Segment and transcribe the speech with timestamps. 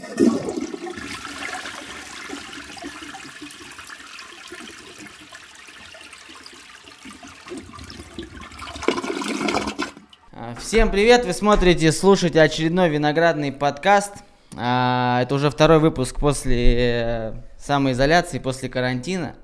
[0.00, 0.06] А,
[10.58, 11.26] Всем привет!
[11.26, 14.14] Вы смотрите, слушаете очередной виноградный подкаст.
[14.56, 19.34] А, Это уже второй выпуск после э, самоизоляции, после карантина.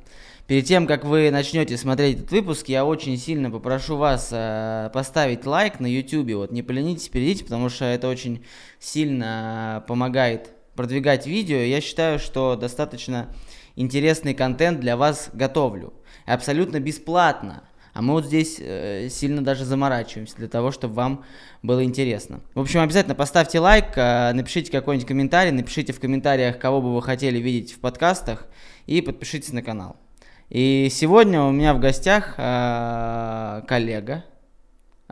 [0.46, 5.44] Перед тем, как вы начнете смотреть этот выпуск, я очень сильно попрошу вас э, поставить
[5.44, 6.34] лайк на YouTube.
[6.34, 8.44] Вот не поленитесь, перейдите, потому что это очень
[8.78, 11.56] сильно помогает продвигать видео.
[11.56, 13.34] Я считаю, что достаточно
[13.74, 15.92] интересный контент для вас готовлю.
[16.26, 17.64] Абсолютно бесплатно.
[17.92, 21.24] А мы вот здесь э, сильно даже заморачиваемся для того, чтобы вам
[21.64, 22.40] было интересно.
[22.54, 27.02] В общем, обязательно поставьте лайк, э, напишите какой-нибудь комментарий, напишите в комментариях, кого бы вы
[27.02, 28.46] хотели видеть в подкастах,
[28.86, 29.96] и подпишитесь на канал.
[30.48, 34.24] И сегодня у меня в гостях э, коллега.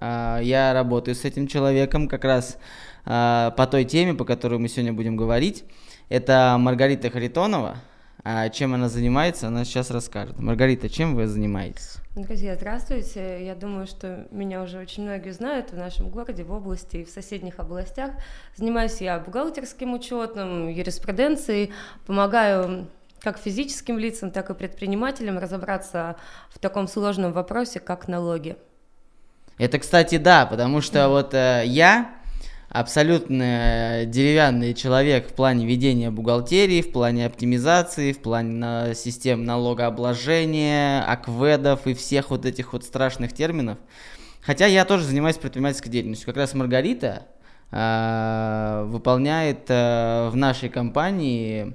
[0.00, 2.56] Э, я работаю с этим человеком как раз
[3.04, 5.64] э, по той теме, по которой мы сегодня будем говорить.
[6.08, 7.78] Это Маргарита Харитонова.
[8.26, 10.38] А чем она занимается, она сейчас расскажет.
[10.38, 11.96] Маргарита, чем вы занимаетесь?
[12.14, 13.44] Друзья, здравствуйте.
[13.44, 17.10] Я думаю, что меня уже очень многие знают в нашем городе, в области и в
[17.10, 18.12] соседних областях.
[18.54, 21.72] Занимаюсь я бухгалтерским учетом, юриспруденцией,
[22.06, 22.86] помогаю
[23.24, 26.16] как физическим лицам, так и предпринимателям разобраться
[26.50, 28.56] в таком сложном вопросе, как налоги.
[29.56, 32.10] Это, кстати, да, потому что вот э, я
[32.68, 41.02] абсолютно деревянный человек в плане ведения бухгалтерии, в плане оптимизации, в плане на, систем налогообложения,
[41.02, 43.78] акведов и всех вот этих вот страшных терминов.
[44.42, 46.26] Хотя я тоже занимаюсь предпринимательской деятельностью.
[46.26, 47.22] Как раз Маргарита
[47.70, 51.74] э, выполняет э, в нашей компании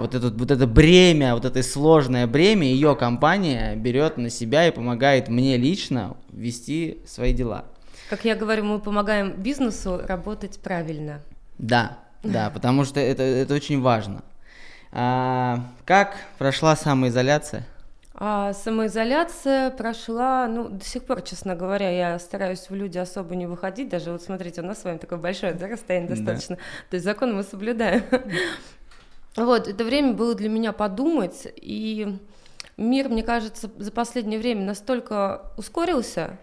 [0.00, 4.70] вот, этот, вот это бремя, вот это сложное бремя, ее компания берет на себя и
[4.70, 7.66] помогает мне лично вести свои дела.
[8.08, 11.20] Как я говорю, мы помогаем бизнесу работать правильно.
[11.58, 14.22] Да, да, потому что это, это очень важно.
[14.92, 17.66] А, как прошла самоизоляция?
[18.22, 23.46] А самоизоляция прошла, ну, до сих пор, честно говоря, я стараюсь в люди особо не
[23.46, 23.88] выходить.
[23.88, 26.56] Даже вот смотрите, у нас с вами такое большое да, расстояние достаточно.
[26.56, 26.62] Да.
[26.90, 28.02] То есть закон мы соблюдаем.
[29.36, 32.18] Вот, это время было для меня подумать, и
[32.76, 36.38] мир, мне кажется, за последнее время настолько ускорился,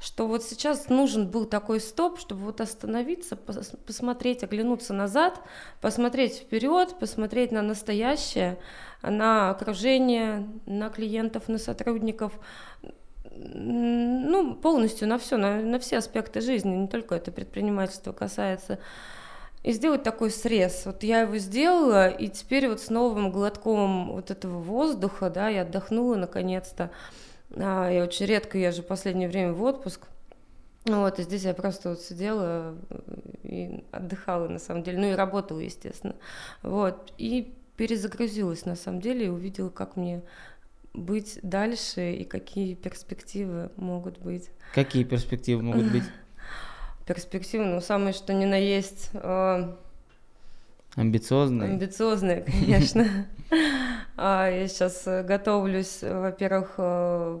[0.00, 5.40] что вот сейчас нужен был такой стоп, чтобы вот остановиться, посмотреть, оглянуться назад,
[5.80, 8.58] посмотреть вперед, посмотреть на настоящее,
[9.02, 12.32] на окружение, на клиентов, на сотрудников,
[13.30, 18.80] ну, полностью на все, на, на все аспекты жизни, не только это предпринимательство касается.
[19.62, 20.86] И сделать такой срез.
[20.86, 25.62] Вот я его сделала, и теперь вот с новым глотком вот этого воздуха, да, я
[25.62, 26.90] отдохнула наконец-то.
[27.54, 30.08] А, я очень редко езжу в последнее время в отпуск.
[30.84, 32.74] Вот, и здесь я просто вот сидела
[33.44, 36.16] и отдыхала, на самом деле, ну и работала, естественно.
[36.62, 40.22] Вот, и перезагрузилась, на самом деле, и увидела, как мне
[40.92, 44.50] быть дальше и какие перспективы могут быть.
[44.74, 46.04] Какие перспективы могут быть?
[47.06, 49.10] Перспективы, ну, самое что ни на есть...
[49.14, 49.72] Э,
[50.94, 51.70] Амбициозные?
[51.70, 53.06] Амбициозные, конечно.
[54.16, 57.40] А, я сейчас э, готовлюсь, во-первых, э,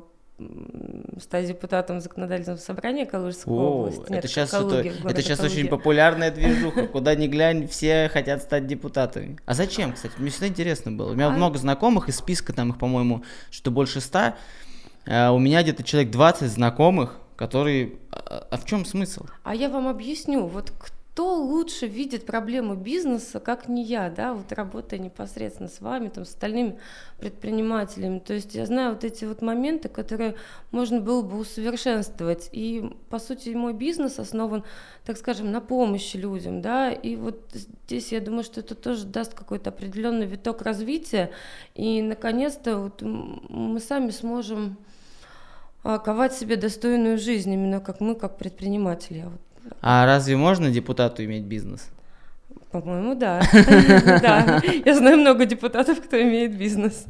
[1.20, 4.02] стать депутатом законодательного собрания Калужской О, области.
[4.02, 6.86] Это Нет, сейчас, Калуги, это, это сейчас очень популярная движуха.
[6.92, 9.38] Куда ни глянь, все хотят стать депутатами.
[9.46, 10.14] А зачем, кстати?
[10.18, 11.12] Мне всегда интересно было.
[11.12, 11.30] У меня а...
[11.30, 14.36] много знакомых, из списка там их, по-моему, что больше ста.
[15.06, 17.98] А у меня где-то человек 20 знакомых, которые...
[18.10, 19.26] А, а в чем смысл?
[19.42, 20.46] А я вам объясню.
[20.46, 20.72] Вот
[21.12, 26.24] кто лучше видит проблему бизнеса, как не я, да, вот работая непосредственно с вами, там,
[26.24, 26.78] с остальными
[27.18, 28.18] предпринимателями.
[28.18, 30.36] То есть я знаю вот эти вот моменты, которые
[30.70, 32.48] можно было бы усовершенствовать.
[32.52, 34.64] И, по сути, мой бизнес основан,
[35.04, 39.34] так скажем, на помощи людям, да, и вот здесь я думаю, что это тоже даст
[39.34, 41.30] какой-то определенный виток развития,
[41.74, 44.78] и, наконец-то, вот мы сами сможем
[45.82, 49.24] ковать себе достойную жизнь, именно как мы, как предприниматели.
[49.24, 49.40] Вот
[49.80, 51.88] а разве можно депутату иметь бизнес?
[52.70, 53.42] По-моему, да.
[54.22, 54.62] Да.
[54.84, 57.06] Я знаю много депутатов, кто имеет бизнес.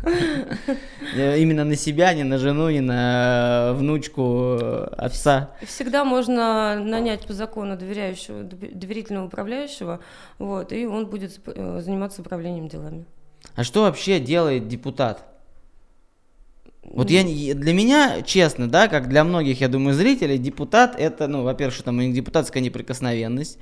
[1.17, 4.59] Именно на себя, не на жену, не на внучку
[4.97, 5.51] отца.
[5.63, 10.01] Всегда можно нанять по закону доверяющего, доверительного управляющего,
[10.39, 13.05] вот, и он будет э, заниматься управлением делами.
[13.55, 15.32] А что вообще делает депутат?
[16.83, 21.43] Вот я, для меня, честно, да, как для многих, я думаю, зрителей, депутат это, ну,
[21.45, 23.59] во-первых, что там у них депутатская неприкосновенность.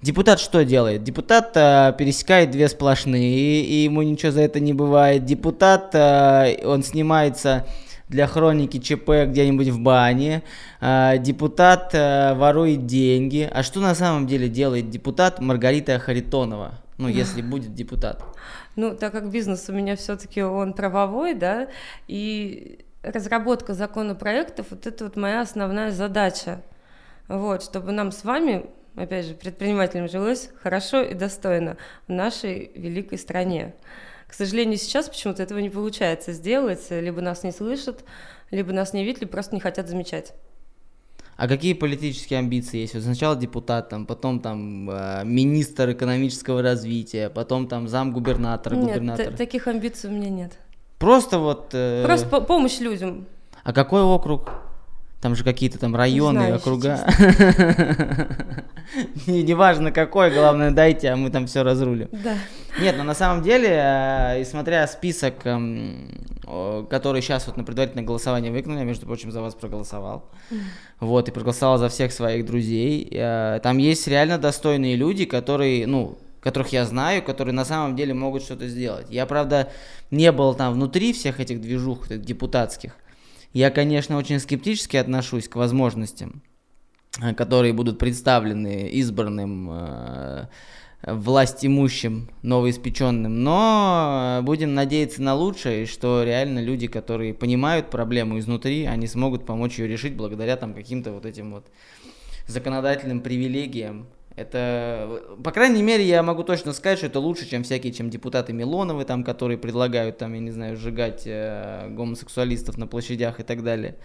[0.00, 1.04] Депутат что делает?
[1.04, 5.24] Депутат э, пересекает две сплошные, и ему ничего за это не бывает.
[5.24, 7.66] Депутат, э, он снимается
[8.08, 10.42] для хроники ЧП где-нибудь в бане.
[10.80, 13.48] Э, депутат э, ворует деньги.
[13.52, 16.81] А что на самом деле делает депутат Маргарита Харитонова?
[16.98, 18.22] Ну, если будет депутат.
[18.76, 21.68] Ну, так как бизнес у меня все-таки он правовой, да,
[22.06, 26.62] и разработка законопроектов, вот это вот моя основная задача.
[27.28, 33.18] Вот, чтобы нам с вами, опять же, предпринимателям жилось хорошо и достойно в нашей великой
[33.18, 33.74] стране.
[34.28, 38.04] К сожалению, сейчас почему-то этого не получается сделать, либо нас не слышат,
[38.50, 40.34] либо нас не видят, либо просто не хотят замечать.
[41.42, 42.94] А какие политические амбиции есть?
[42.94, 48.86] Вот сначала депутат, там, потом там э, министр экономического развития, потом там зам губернатора, нет,
[48.86, 49.36] губернатор.
[49.36, 50.52] таких амбиций у меня нет.
[50.98, 51.70] Просто вот.
[51.72, 52.04] Э...
[52.04, 53.26] Просто по помощь людям.
[53.64, 54.52] А какой округ?
[55.22, 56.98] Там же какие-то там районы, знаю, округа.
[59.28, 62.08] Неважно какой, главное дайте, а мы там все разрулим.
[62.10, 62.34] Да.
[62.80, 66.08] Нет, но на самом деле, э, и смотря список, эм,
[66.90, 70.28] который сейчас вот на предварительное голосование выкнули, я, между прочим, за вас проголосовал.
[70.98, 73.08] Вот, и проголосовал за всех своих друзей.
[73.12, 78.12] Э, там есть реально достойные люди, которые, ну, которых я знаю, которые на самом деле
[78.12, 79.06] могут что-то сделать.
[79.08, 79.70] Я, правда,
[80.10, 82.96] не был там внутри всех этих движух депутатских.
[83.52, 86.42] Я, конечно, очень скептически отношусь к возможностям,
[87.20, 90.46] э, которые будут представлены избранным э,
[91.02, 98.86] власть имущим, новоиспеченным, но будем надеяться на лучшее, что реально люди, которые понимают проблему изнутри,
[98.86, 101.66] они смогут помочь ее решить благодаря там каким-то вот этим вот
[102.46, 107.92] законодательным привилегиям, это, по крайней мере, я могу точно сказать, что это лучше, чем всякие,
[107.92, 113.40] чем депутаты Милоновы, там, которые предлагают, там, я не знаю, сжигать э, гомосексуалистов на площадях
[113.40, 113.96] и так далее.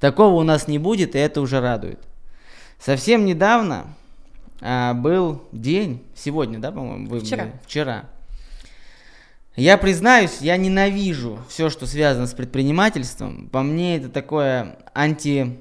[0.00, 2.00] Такого у нас не будет, и это уже радует.
[2.78, 3.94] Совсем недавно
[4.60, 7.48] э, был день, сегодня, да, по-моему, вы вчера.
[7.66, 8.04] вчера.
[9.56, 13.48] Я признаюсь, я ненавижу все, что связано с предпринимательством.
[13.50, 15.58] По мне это такое анти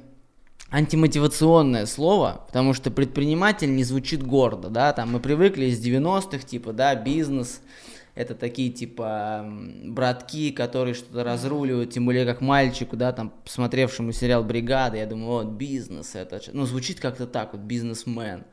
[0.74, 6.74] антимотивационное слово, потому что предприниматель не звучит гордо, да, там мы привыкли из 90-х, типа,
[6.74, 7.62] да, бизнес,
[8.16, 9.48] это такие, типа,
[9.86, 15.46] братки, которые что-то разруливают, тем более как мальчику, да, там, посмотревшему сериал «Бригада», я думаю,
[15.46, 18.44] вот, бизнес, это, ну, звучит как-то так, вот, бизнесмен.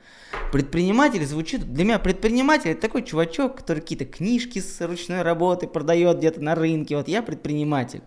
[0.53, 6.19] Предприниматель звучит, для меня предприниматель это такой чувачок, который какие-то книжки с ручной работы продает
[6.19, 8.03] где-то на рынке, вот я предприниматель.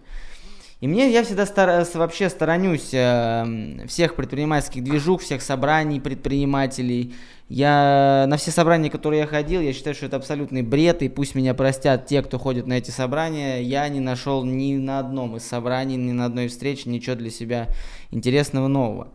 [0.84, 7.14] И мне, я всегда стар, вообще сторонюсь э, всех предпринимательских движух, всех собраний предпринимателей.
[7.48, 11.36] Я на все собрания, которые я ходил, я считаю, что это абсолютный бред, и пусть
[11.36, 13.62] меня простят те, кто ходит на эти собрания.
[13.62, 17.70] Я не нашел ни на одном из собраний, ни на одной встрече ничего для себя
[18.12, 19.08] интересного нового.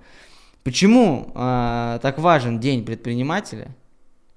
[0.64, 3.76] Почему э, так важен День предпринимателя?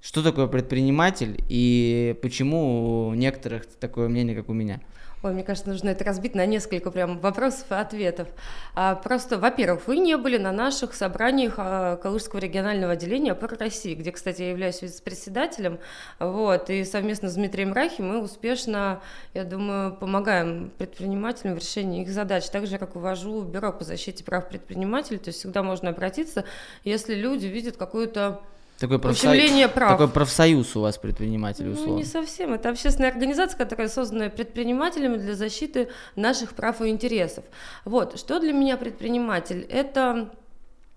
[0.02, 4.82] Что такое предприниматель и почему у некоторых такое мнение, как у меня?
[5.22, 8.26] Ой, мне кажется, нужно это разбить на несколько прям вопросов и ответов.
[8.74, 13.94] А, просто, во-первых, вы не были на наших собраниях а, Калужского регионального отделения по России,
[13.94, 15.78] где, кстати, я являюсь вице-председателем,
[16.18, 19.00] вот, и совместно с Дмитрием Рахи мы успешно,
[19.32, 24.24] я думаю, помогаем предпринимателям в решении их задач, так же, как увожу Бюро по защите
[24.24, 26.44] прав предпринимателей, то есть всегда можно обратиться,
[26.82, 28.42] если люди видят какую-то
[28.78, 29.90] такой, профсоюз, прав.
[29.90, 31.92] такой профсоюз у вас предпринимателей, условно.
[31.92, 32.52] Ну, не совсем.
[32.52, 37.44] Это общественная организация, которая создана предпринимателями для защиты наших прав и интересов.
[37.84, 39.66] Вот, что для меня предприниматель?
[39.70, 40.32] Это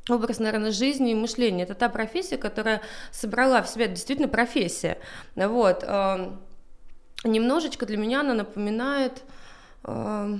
[0.09, 1.63] образ, наверное, жизни и мышления.
[1.63, 2.81] Это та профессия, которая
[3.11, 4.97] собрала в себя действительно профессия.
[5.35, 5.83] Вот.
[5.83, 6.31] Э,
[7.23, 9.23] немножечко для меня она напоминает...
[9.83, 10.37] Э,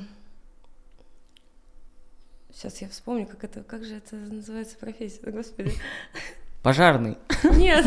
[2.54, 5.74] сейчас я вспомню, как это, как же это называется профессия, господи.
[6.66, 7.16] Пожарный.
[7.44, 7.86] Нет.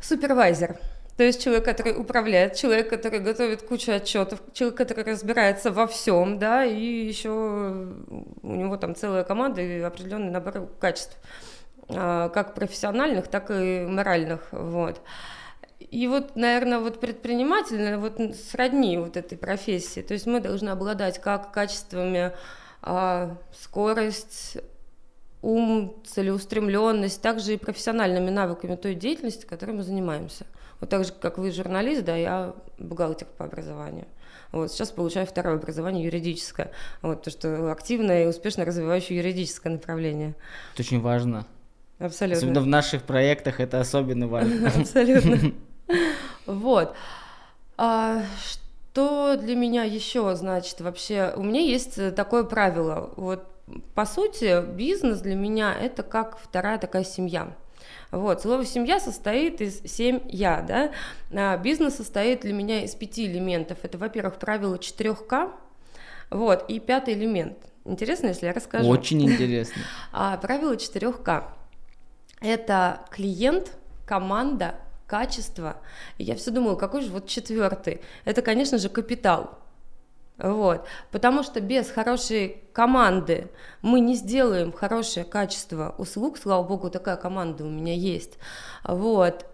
[0.00, 0.78] Супервайзер.
[1.18, 6.38] То есть человек, который управляет, человек, который готовит кучу отчетов, человек, который разбирается во всем,
[6.38, 7.28] да, и еще
[8.42, 11.18] у него там целая команда и определенный набор качеств,
[11.90, 15.02] а, как профессиональных, так и моральных, вот.
[15.78, 18.18] И вот, наверное, вот предприниматель, вот
[18.50, 22.32] сродни вот этой профессии, то есть мы должны обладать как качествами
[22.80, 24.56] а, скорость,
[25.42, 30.46] ум, целеустремленность, также и профессиональными навыками той деятельности, которой мы занимаемся.
[30.80, 34.06] Вот так же, как вы журналист, да, я бухгалтер по образованию.
[34.52, 36.70] Вот, сейчас получаю второе образование юридическое.
[37.02, 40.34] Вот, то, что активное и успешно развивающее юридическое направление.
[40.74, 41.46] Это очень важно.
[41.98, 42.38] Абсолютно.
[42.38, 44.68] Особенно в наших проектах это особенно важно.
[44.76, 45.52] Абсолютно.
[46.46, 46.94] Вот.
[47.76, 51.32] А, что для меня еще значит вообще?
[51.36, 53.10] У меня есть такое правило.
[53.16, 53.55] Вот
[53.94, 57.54] по сути, бизнес для меня это как вторая такая семья.
[58.10, 60.92] Вот, слово «семья» состоит из семь «я», да,
[61.32, 63.78] а бизнес состоит для меня из пяти элементов.
[63.82, 65.52] Это, во-первых, правило 4К,
[66.30, 67.58] вот, и пятый элемент.
[67.84, 68.88] Интересно, если я расскажу?
[68.88, 69.82] Очень интересно.
[70.12, 71.44] А, правило 4К.
[72.40, 73.72] Это клиент,
[74.06, 75.76] команда, качество.
[76.18, 78.00] И я все думала, какой же вот четвертый?
[78.24, 79.58] Это, конечно же, капитал.
[80.38, 80.86] Вот.
[81.10, 83.48] Потому что без хорошей команды
[83.82, 86.38] мы не сделаем хорошее качество услуг.
[86.38, 88.38] Слава богу, такая команда у меня есть.
[88.84, 89.46] Вот.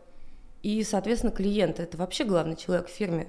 [0.62, 3.28] И, соответственно, клиент– это вообще главный человек в фирме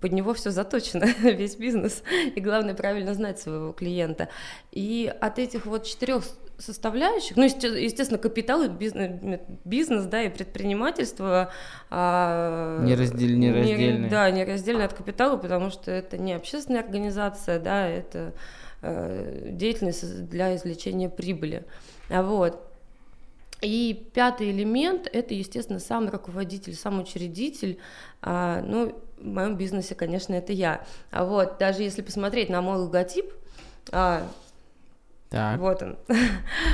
[0.00, 2.02] под него все заточено, весь бизнес,
[2.34, 4.28] и главное правильно знать своего клиента.
[4.72, 6.24] И от этих вот четырех
[6.58, 11.52] составляющих, ну, естественно, капитал и бизнес, бизнес да, и предпринимательство
[11.88, 14.02] а, нераздельно.
[14.02, 18.34] Не, да, нераздельно от капитала, потому что это не общественная организация, да, это
[18.82, 21.64] э, деятельность для извлечения прибыли.
[22.08, 22.60] Вот.
[23.60, 27.78] И пятый элемент– это, естественно, сам руководитель, сам учредитель.
[28.22, 30.84] А, ну, в моем бизнесе, конечно, это я.
[31.10, 33.32] А вот даже если посмотреть на мой логотип,
[33.90, 34.28] а,
[35.30, 35.58] так.
[35.58, 35.98] Вот он.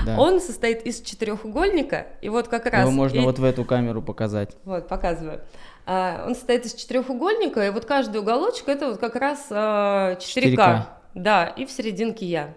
[0.07, 0.21] Да.
[0.21, 2.83] Он состоит из четырехугольника, и вот как раз.
[2.83, 3.23] Его можно и...
[3.23, 4.57] вот в эту камеру показать.
[4.65, 5.41] Вот, показываю.
[5.87, 10.55] А, он состоит из четырехугольника, и вот каждый уголочек это вот как раз а, 4К.
[10.55, 10.87] 4К.
[11.15, 12.55] Да, и в серединке я.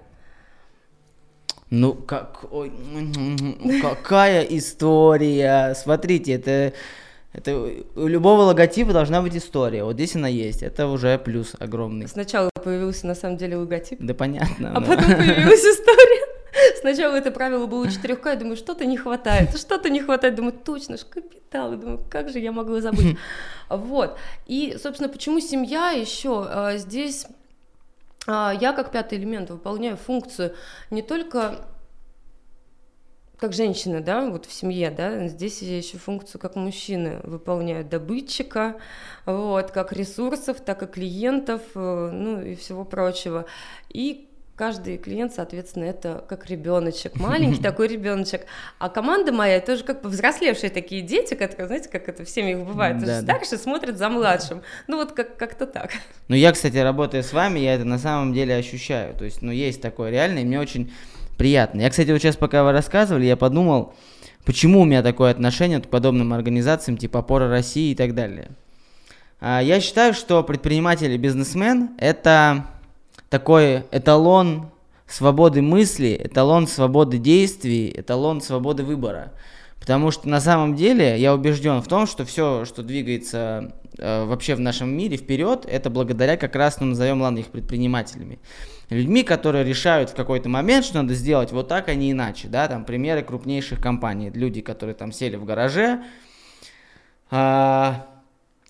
[1.70, 2.72] Ну, как, ой,
[3.82, 5.74] какая история.
[5.76, 6.74] Смотрите, это
[7.34, 7.56] это
[7.96, 9.84] у любого логотипа должна быть история.
[9.84, 10.64] Вот здесь она есть.
[10.64, 12.08] Это уже плюс огромный.
[12.08, 14.00] Сначала появился на самом деле логотип.
[14.02, 14.72] Да понятно.
[14.76, 14.88] А но...
[14.88, 16.38] потом появилась история.
[16.80, 20.98] Сначала это правило было 4К, я думаю, что-то не хватает, что-то не хватает, думаю, точно
[20.98, 23.18] ж капитал, думаю, как же я могла забыть.
[23.70, 24.18] Вот.
[24.48, 27.28] И, собственно, почему семья еще а, здесь
[28.28, 30.54] я как пятый элемент выполняю функцию
[30.90, 31.66] не только
[33.38, 38.78] как женщина, да, вот в семье, да, здесь я еще функцию как мужчины выполняю добытчика,
[39.26, 43.46] вот, как ресурсов, так и клиентов, э, ну и всего прочего.
[43.90, 44.27] И
[44.58, 48.42] каждый клиент, соответственно, это как ребеночек, маленький такой ребеночек.
[48.80, 52.98] А команда моя тоже как повзрослевшие такие дети, которые, знаете, как это в семьях бывает,
[52.98, 53.64] да, старший да.
[53.64, 54.64] смотрит за младшим.
[54.88, 55.92] Ну вот как- как-то так.
[56.28, 59.14] Ну я, кстати, работая с вами, я это на самом деле ощущаю.
[59.14, 60.92] То есть, ну есть такое реально, и мне очень
[61.38, 61.82] приятно.
[61.82, 63.94] Я, кстати, вот сейчас, пока вы рассказывали, я подумал,
[64.44, 68.50] почему у меня такое отношение к подобным организациям, типа «Опора России» и так далее.
[69.40, 72.66] А, я считаю, что предприниматель и бизнесмен– это
[73.30, 74.70] такой эталон
[75.08, 79.34] свободы мысли, эталон свободы действий, эталон свободы выбора.
[79.80, 84.56] Потому что на самом деле я убежден в том, что все, что двигается э, вообще
[84.56, 88.40] в нашем мире вперед, это благодаря как раз, ну, назовем, ладно, их предпринимателями
[88.90, 92.68] людьми, которые решают в какой-то момент, что надо сделать вот так, а не иначе, да,
[92.68, 96.04] там примеры крупнейших компаний, люди, которые там сели в гараже,
[97.30, 98.08] а,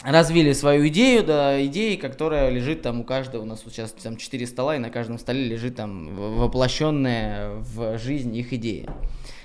[0.03, 4.47] развили свою идею, да, идеи, которая лежит там у каждого, у нас сейчас там 4
[4.47, 8.89] стола, и на каждом столе лежит там воплощенная в жизнь их идея.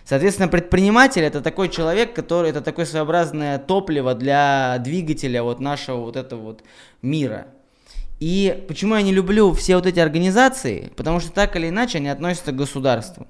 [0.05, 6.17] Соответственно, предприниматель это такой человек, который это такое своеобразное топливо для двигателя вот нашего вот
[6.17, 6.65] этого вот
[7.03, 7.47] мира.
[8.21, 10.93] И почему я не люблю все вот эти организации?
[10.97, 13.27] Потому что так или иначе они относятся к государству.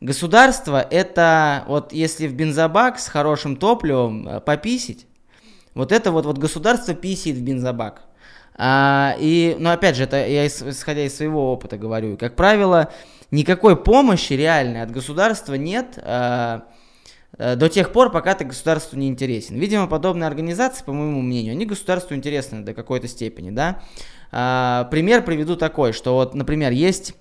[0.00, 5.07] Государство это вот если в бензобак с хорошим топливом э, пописить,
[5.78, 8.02] вот это вот, вот государство писит в бензобак.
[8.54, 12.16] А, и, ну, опять же, это я исходя из своего опыта говорю.
[12.16, 12.92] Как правило,
[13.30, 16.64] никакой помощи реальной от государства нет а,
[17.36, 19.56] Э, до тех пор, пока ты государству не интересен.
[19.56, 23.82] Видимо, подобные организации, по моему мнению, они государству интересны до какой-то степени, да.
[24.30, 27.14] А, пример приведу такой, что вот, например, есть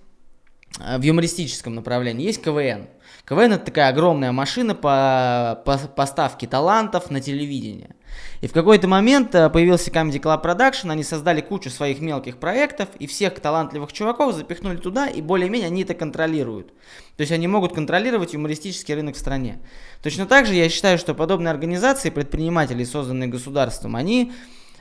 [0.79, 2.87] э, в юмористическом направлении, есть КВН.
[3.25, 7.95] КВН это такая огромная машина по, по поставке талантов на телевидение.
[8.41, 12.89] И в какой-то момент э, появился Comedy Club Production, они создали кучу своих мелких проектов,
[12.99, 16.67] и всех талантливых чуваков запихнули туда, и более-менее они это контролируют.
[17.15, 19.59] То есть они могут контролировать юмористический рынок в стране.
[20.03, 24.33] Точно так же я считаю, что подобные организации, предприниматели, созданные государством, они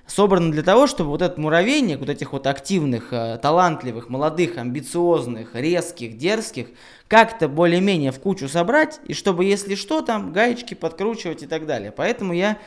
[0.06, 5.54] собраны для того, чтобы вот этот муравейник, вот этих вот активных, э, талантливых, молодых, амбициозных,
[5.54, 6.68] резких, дерзких,
[7.08, 11.90] как-то более-менее в кучу собрать, и чтобы, если что, там гаечки подкручивать и так далее.
[11.90, 12.58] Поэтому я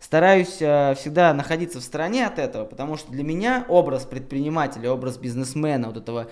[0.00, 5.18] стараюсь э, всегда находиться в стороне от этого, потому что для меня образ предпринимателя, образ
[5.18, 6.28] бизнесмена, вот этого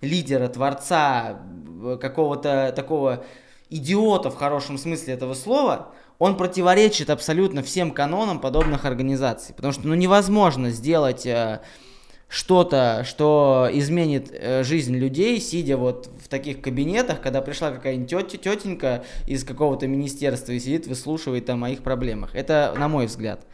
[0.00, 1.40] лидера, творца,
[1.82, 3.24] э, какого-то такого
[3.68, 9.54] идиота в хорошем смысле этого слова, он противоречит абсолютно всем канонам подобных организаций.
[9.54, 11.60] Потому что ну, невозможно сделать э,
[12.30, 18.38] что-то, что изменит э, жизнь людей, сидя вот в таких кабинетах, когда пришла какая-нибудь тетя,
[18.38, 22.36] тетенька из какого-то министерства и сидит, выслушивает там о их проблемах.
[22.36, 23.44] Это на мой взгляд.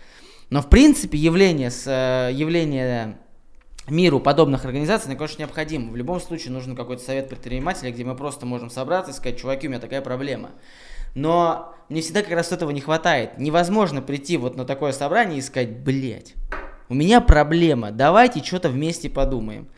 [0.51, 3.17] Но в принципе явление, с, э, явление
[3.89, 5.91] миру подобных организаций, они, конечно, необходимы.
[5.91, 9.69] В любом случае нужен какой-то совет предпринимателя, где мы просто можем собраться и сказать, чуваки,
[9.69, 10.51] у меня такая проблема.
[11.15, 13.39] Но мне всегда как раз этого не хватает.
[13.39, 16.35] Невозможно прийти вот на такое собрание и сказать, блядь,
[16.89, 19.69] у меня проблема, давайте что-то вместе подумаем.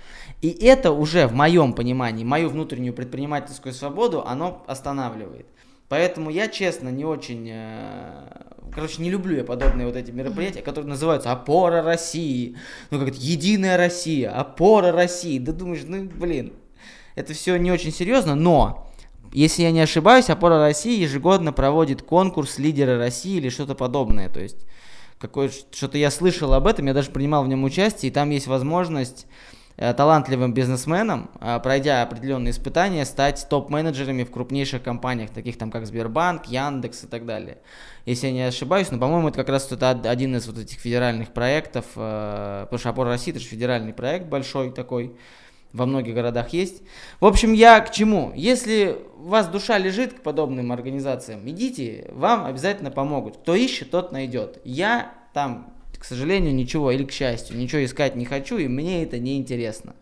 [0.40, 5.46] И это уже в моем понимании, мою внутреннюю предпринимательскую свободу, оно останавливает.
[5.88, 7.48] Поэтому я, честно, не очень...
[7.50, 8.28] Э,
[8.72, 12.56] короче, не люблю я подобные вот эти мероприятия, которые называются «Опора России».
[12.90, 15.38] Ну, как это «Единая Россия», «Опора России».
[15.38, 16.52] Да думаешь, ну, блин,
[17.14, 18.84] это все не очень серьезно, но...
[19.32, 24.30] Если я не ошибаюсь, «Опора России» ежегодно проводит конкурс «Лидеры России» или что-то подобное.
[24.30, 24.66] То есть,
[25.18, 28.46] какое, что-то я слышал об этом, я даже принимал в нем участие, и там есть
[28.46, 29.26] возможность
[29.80, 35.86] Э, талантливым бизнесменам, э, пройдя определенные испытания, стать топ-менеджерами в крупнейших компаниях, таких там как
[35.86, 37.58] Сбербанк, Яндекс и так далее.
[38.04, 41.32] Если я не ошибаюсь, но, по-моему, это как раз это один из вот этих федеральных
[41.32, 45.14] проектов, э, потому что «Опора России» это же федеральный проект большой такой,
[45.72, 46.82] во многих городах есть.
[47.20, 48.32] В общем, я к чему?
[48.34, 53.38] Если у вас душа лежит к подобным организациям, идите, вам обязательно помогут.
[53.38, 54.60] Кто ищет, тот найдет.
[54.64, 59.18] Я там к сожалению, ничего, или к счастью, ничего искать не хочу, и мне это
[59.18, 59.94] не интересно.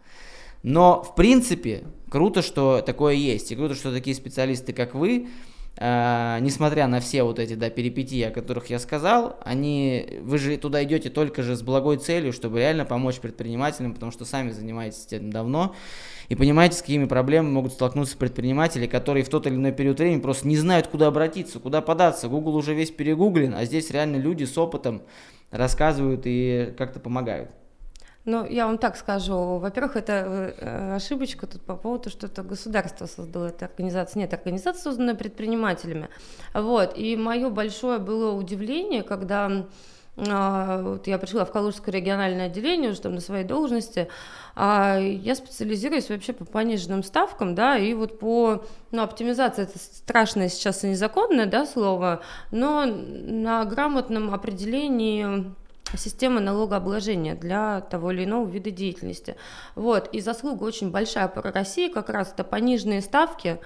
[0.63, 5.29] Но, в принципе, круто, что такое есть, и круто, что такие специалисты, как вы,
[5.77, 10.57] э, несмотря на все вот эти да, перипетии, о которых я сказал, они, вы же
[10.57, 15.07] туда идете только же с благой целью, чтобы реально помочь предпринимателям, потому что сами занимаетесь
[15.07, 15.75] этим давно,
[16.29, 20.21] и понимаете, с какими проблемами могут столкнуться предприниматели, которые в тот или иной период времени
[20.21, 22.29] просто не знают, куда обратиться, куда податься.
[22.29, 25.03] Google уже весь перегуглен, а здесь реально люди с опытом,
[25.51, 27.51] рассказывают и как-то помогают.
[28.27, 29.59] Ну, я вам так скажу.
[29.59, 34.21] Во-первых, это э, ошибочка тут по поводу, что это государство создало эту организацию.
[34.21, 36.09] Нет, организация создана предпринимателями.
[36.53, 36.99] Вот.
[36.99, 39.67] И мое большое было удивление, когда
[40.17, 44.09] а, вот я пришла в Калужское региональное отделение уже там на своей должности,
[44.55, 50.49] а я специализируюсь вообще по пониженным ставкам, да, и вот по, ну, оптимизации, это страшное
[50.49, 55.55] сейчас и незаконное, да, слово, но на грамотном определении
[55.95, 59.37] системы налогообложения для того или иного вида деятельности.
[59.75, 60.09] Вот.
[60.13, 63.61] И заслуга очень большая по России, как раз это пониженные ставки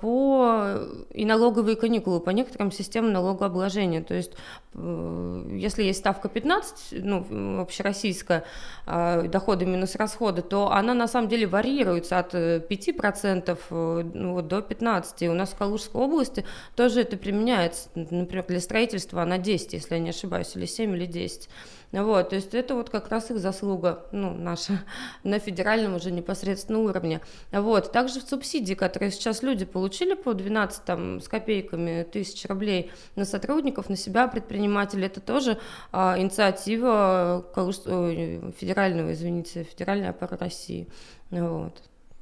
[0.00, 0.78] по
[1.12, 4.02] и налоговые каникулы по некоторым системам налогообложения.
[4.02, 4.32] То есть,
[4.74, 8.44] э, если есть ставка 15, ну, общероссийская,
[8.86, 14.48] а, доходы минус расходы, то она на самом деле варьируется от 5% э, ну, вот,
[14.48, 15.26] до 15%.
[15.26, 16.44] И у нас в Калужской области
[16.76, 21.06] тоже это применяется, например, для строительства на 10, если я не ошибаюсь, или 7, или
[21.06, 21.48] 10 есть.
[21.90, 24.84] Вот, то есть это вот как раз их заслуга, ну, наша,
[25.24, 27.20] на федеральном уже непосредственно уровне.
[27.50, 32.90] Вот, также в субсидии, которые сейчас люди получили по 12 там, с копейками тысяч рублей
[33.16, 35.58] на сотрудников, на себя предпринимателей, это тоже
[35.90, 37.76] а, инициатива Калуж...
[37.76, 40.88] федерального, извините, федеральной аппарата России.
[41.30, 41.74] Вот.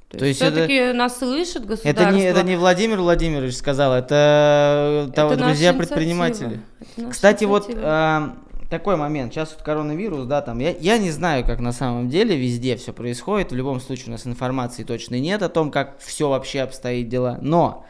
[0.09, 0.97] То, То есть, есть все-таки это...
[0.97, 1.89] нас слышит государство.
[1.89, 6.61] Это не, это не Владимир Владимирович сказал, это, это друзья предприниматели.
[7.09, 8.29] Кстати, вот э,
[8.69, 9.33] такой момент.
[9.33, 12.93] Сейчас вот коронавирус, да, там, я, я не знаю, как на самом деле везде все
[12.93, 13.51] происходит.
[13.51, 17.37] В любом случае у нас информации точно нет о том, как все вообще обстоит дела.
[17.41, 17.85] Но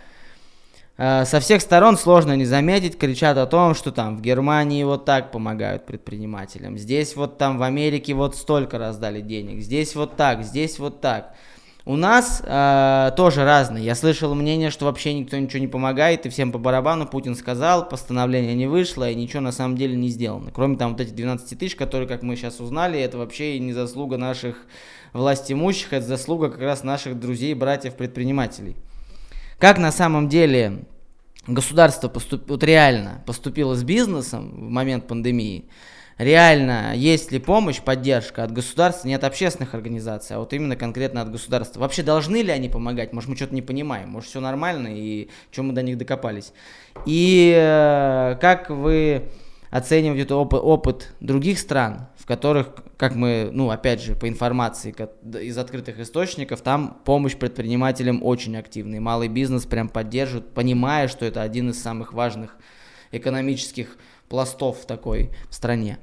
[0.98, 5.06] э, со всех сторон сложно не заметить, кричат о том, что там в Германии вот
[5.06, 6.78] так помогают предпринимателям.
[6.78, 9.62] Здесь вот там в Америке вот столько раздали денег.
[9.62, 11.34] Здесь вот так, здесь вот так.
[11.88, 13.86] У нас э, тоже разные.
[13.86, 17.88] Я слышал мнение, что вообще никто ничего не помогает, и всем по барабану Путин сказал,
[17.88, 20.52] постановление не вышло, и ничего на самом деле не сделано.
[20.54, 24.18] Кроме там вот этих 12 тысяч, которые, как мы сейчас узнали, это вообще не заслуга
[24.18, 24.66] наших
[25.14, 28.76] власть имущих, это заслуга как раз наших друзей, братьев, предпринимателей.
[29.58, 30.84] Как на самом деле
[31.48, 32.50] государство поступ...
[32.50, 35.70] вот реально поступило с бизнесом в момент пандемии,
[36.18, 41.22] реально есть ли помощь, поддержка от государства, не от общественных организаций, а вот именно конкретно
[41.22, 41.80] от государства.
[41.80, 43.14] Вообще должны ли они помогать?
[43.14, 46.54] Может, мы что-то не понимаем, может, все нормально, и чем мы до них докопались.
[47.06, 49.30] И э, как вы
[49.70, 54.96] оцениваете опыт, опыт других стран, в которых, как мы, ну, опять же, по информации
[55.42, 59.00] из открытых источников, там помощь предпринимателям очень активная.
[59.00, 62.58] Малый бизнес прям поддерживает, понимая, что это один из самых важных
[63.12, 63.98] экономических
[64.30, 66.00] пластов в такой стране.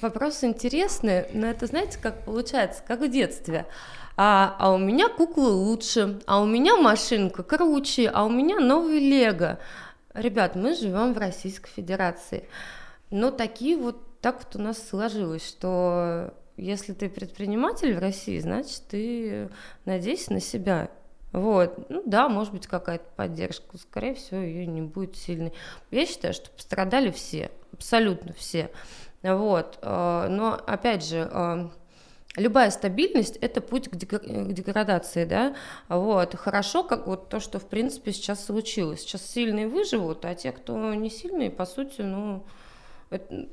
[0.00, 3.66] Вопрос интересный, но это, знаете, как получается, как в детстве.
[4.16, 8.98] А, а у меня куклы лучше, а у меня машинка круче, а у меня новый
[8.98, 9.58] Лего.
[10.14, 12.48] Ребят, мы живем в Российской Федерации.
[13.10, 18.82] Но такие вот так вот у нас сложилось, что если ты предприниматель в России, значит,
[18.88, 19.48] ты
[19.84, 20.90] надейся на себя.
[21.32, 25.52] Вот, ну да, может быть какая-то поддержка, скорее всего, ее не будет сильной.
[25.90, 28.70] Я считаю, что пострадали все, абсолютно все.
[29.22, 29.78] Вот.
[29.82, 31.68] Э, но опять же, э,
[32.36, 35.54] любая стабильность– это путь к, деградации, да,
[35.88, 40.52] вот, хорошо, как вот то, что, в принципе, сейчас случилось, сейчас сильные выживут, а те,
[40.52, 42.44] кто не сильные, по сути, ну,
[43.10, 43.46] это,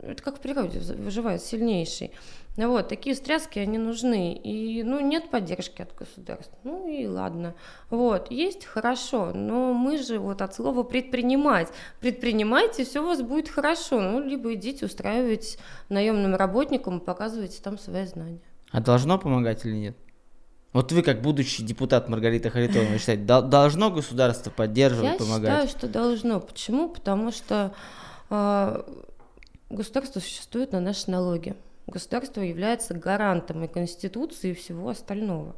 [0.00, 2.12] это как в природе, выживает сильнейший.
[2.56, 4.32] Ну вот, такие встряски, они нужны.
[4.32, 6.56] И, ну, нет поддержки от государства.
[6.64, 7.54] Ну и ладно.
[7.90, 11.68] Вот, есть, хорошо, но мы же вот от слова предпринимать.
[12.00, 14.00] Предпринимайте, все у вас будет хорошо.
[14.00, 15.58] Ну, либо идите устраивать
[15.90, 18.40] наемным работникам и показывайте там свои знания.
[18.70, 19.96] А должно помогать или нет?
[20.72, 25.48] Вот вы, как будущий депутат Маргарита Харитонова, считаете, должно государство поддерживать, Я помогать?
[25.48, 26.40] Я считаю, что должно.
[26.40, 26.88] Почему?
[26.88, 27.74] Потому что
[28.30, 28.82] э,
[29.70, 31.54] государство существует на наши налоги
[31.86, 35.54] государство является гарантом и Конституции, и всего остального.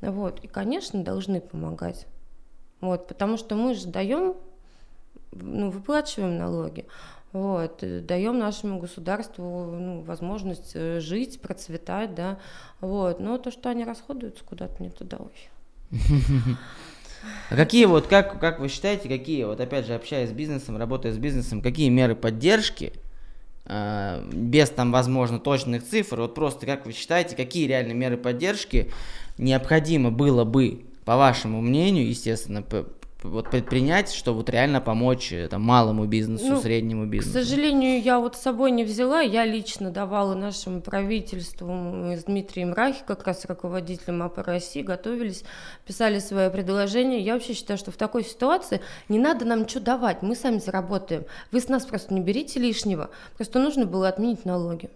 [0.00, 0.40] Вот.
[0.42, 2.06] И, конечно, должны помогать.
[2.80, 4.34] Вот, потому что мы же даем,
[5.30, 6.86] ну, выплачиваем налоги,
[7.32, 12.40] вот, даем нашему государству ну, возможность э, жить, процветать, да,
[12.80, 16.00] вот, но то, что они расходуются куда-то не туда, ой.
[17.50, 21.12] А какие вот, как, как вы считаете, какие, вот опять же, общаясь с бизнесом, работая
[21.12, 23.11] с бизнесом, какие меры поддержки Э,
[23.66, 28.90] без там, возможно, точных цифр, вот просто как вы считаете, какие реальные меры поддержки
[29.38, 32.62] необходимо было бы, по вашему мнению, естественно,
[33.30, 37.38] вот предпринять, чтобы вот реально помочь э, там, малому бизнесу, ну, среднему бизнесу?
[37.38, 42.24] К сожалению, я вот с собой не взяла, я лично давала нашему правительству, мы с
[42.24, 45.44] Дмитрием Рахи, как раз руководителем АП России, готовились,
[45.86, 47.20] писали свое предложение.
[47.20, 51.24] Я вообще считаю, что в такой ситуации не надо нам ничего давать, мы сами заработаем.
[51.50, 54.90] Вы с нас просто не берите лишнего, просто нужно было отменить налоги.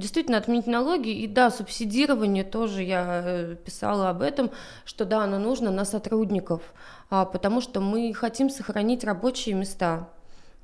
[0.00, 4.50] Действительно, отменить налоги, и да, субсидирование тоже, я э, писала об этом,
[4.86, 6.62] что да, оно нужно на сотрудников,
[7.10, 10.08] а, потому что мы хотим сохранить рабочие места.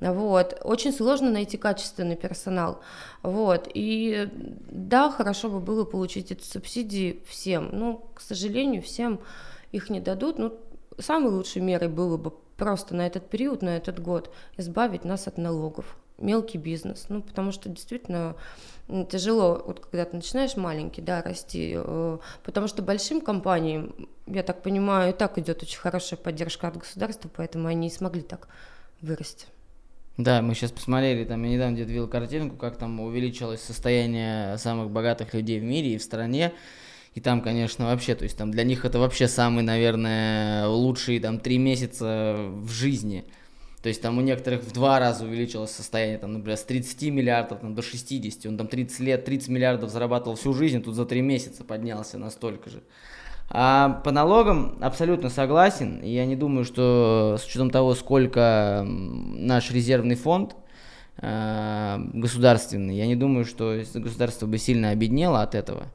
[0.00, 0.58] Вот.
[0.64, 2.80] Очень сложно найти качественный персонал.
[3.22, 3.68] Вот.
[3.74, 4.28] И
[4.70, 7.70] да, хорошо бы было получить эти субсидии всем.
[7.72, 9.20] Но, к сожалению, всем
[9.72, 10.38] их не дадут.
[10.38, 10.58] Ну,
[10.98, 15.38] самой лучшей мерой было бы просто на этот период, на этот год избавить нас от
[15.38, 15.96] налогов.
[16.18, 17.06] Мелкий бизнес.
[17.08, 18.36] Ну, потому что действительно
[19.10, 24.62] тяжело, вот когда ты начинаешь маленький, да, расти, э, потому что большим компаниям, я так
[24.62, 28.48] понимаю, и так идет очень хорошая поддержка от государства, поэтому они и смогли так
[29.00, 29.46] вырасти.
[30.16, 34.90] Да, мы сейчас посмотрели, там я недавно где-то видел картинку, как там увеличилось состояние самых
[34.90, 36.52] богатых людей в мире и в стране.
[37.14, 41.38] И там, конечно, вообще, то есть там для них это вообще самый, наверное, лучшие там
[41.38, 43.24] три месяца в жизни.
[43.82, 47.60] То есть там у некоторых в два раза увеличилось состояние, там, например, с 30 миллиардов
[47.60, 48.46] там, до 60.
[48.46, 52.70] Он там 30 лет, 30 миллиардов зарабатывал всю жизнь, тут за три месяца поднялся настолько
[52.70, 52.82] же.
[53.48, 56.02] А по налогам абсолютно согласен.
[56.02, 60.56] Я не думаю, что с учетом того, сколько наш резервный фонд
[61.18, 65.92] э, государственный, я не думаю, что государство бы сильно обеднело от этого.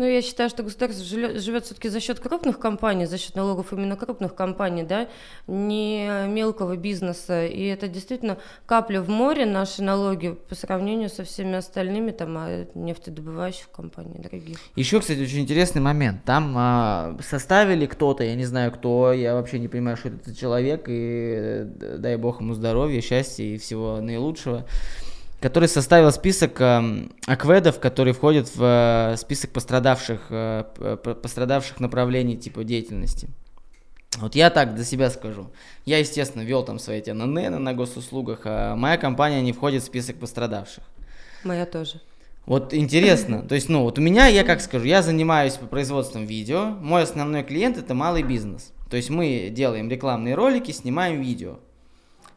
[0.00, 3.96] Ну, я считаю, что государство живет все-таки за счет крупных компаний, за счет налогов именно
[3.96, 5.08] крупных компаний, да,
[5.46, 7.44] не мелкого бизнеса.
[7.44, 12.66] И это действительно капля в море наши налоги по сравнению со всеми остальными там а,
[12.74, 14.56] нефтедобывающих компаний других.
[14.74, 16.24] Еще, кстати, очень интересный момент.
[16.24, 20.34] Там а, составили кто-то, я не знаю кто, я вообще не понимаю, что это за
[20.34, 21.66] человек, и
[21.98, 24.64] дай бог ему здоровья, счастья и всего наилучшего
[25.40, 30.64] который составил список э, акведов, которые входят в э, список пострадавших, э,
[31.22, 33.28] пострадавших направлений типа деятельности.
[34.16, 35.50] Вот я так для себя скажу.
[35.86, 39.86] Я, естественно, вел там свои эти НН на госуслугах, а моя компания не входит в
[39.86, 40.84] список пострадавших.
[41.44, 42.00] Моя тоже.
[42.44, 46.70] Вот интересно, то есть, ну, вот у меня, я как скажу, я занимаюсь производством видео,
[46.80, 48.72] мой основной клиент это малый бизнес.
[48.90, 51.60] То есть мы делаем рекламные ролики, снимаем видео.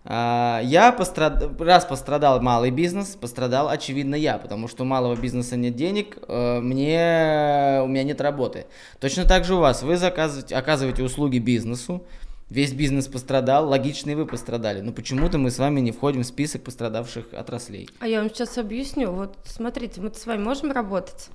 [0.05, 1.59] А, я пострад...
[1.61, 6.59] раз пострадал малый бизнес, пострадал, очевидно, я, потому что у малого бизнеса нет денег, э,
[6.59, 7.81] мне...
[7.83, 8.65] у меня нет работы.
[8.99, 12.03] Точно так же у вас, вы заказываете, оказываете услуги бизнесу,
[12.49, 16.25] весь бизнес пострадал, логично и вы пострадали, но почему-то мы с вами не входим в
[16.25, 17.89] список пострадавших отраслей.
[17.99, 21.29] А я вам сейчас объясню, вот смотрите, мы с вами можем работать?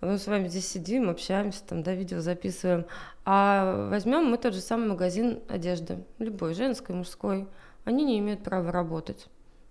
[0.00, 2.84] Мы с вами здесь сидим, общаемся, там, да, видео записываем.
[3.24, 7.46] А возьмем мы тот же самый магазин одежды, любой, женской, мужской
[7.86, 9.28] они не имеют права работать.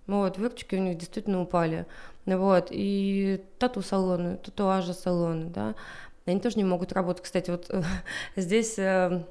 [0.08, 1.86] Вот, выручки у них действительно упали.
[2.24, 5.74] Вот, и тату-салоны, татуажи-салоны, да,
[6.24, 7.22] они тоже не могут работать.
[7.22, 7.70] Кстати, вот
[8.36, 9.24] здесь э,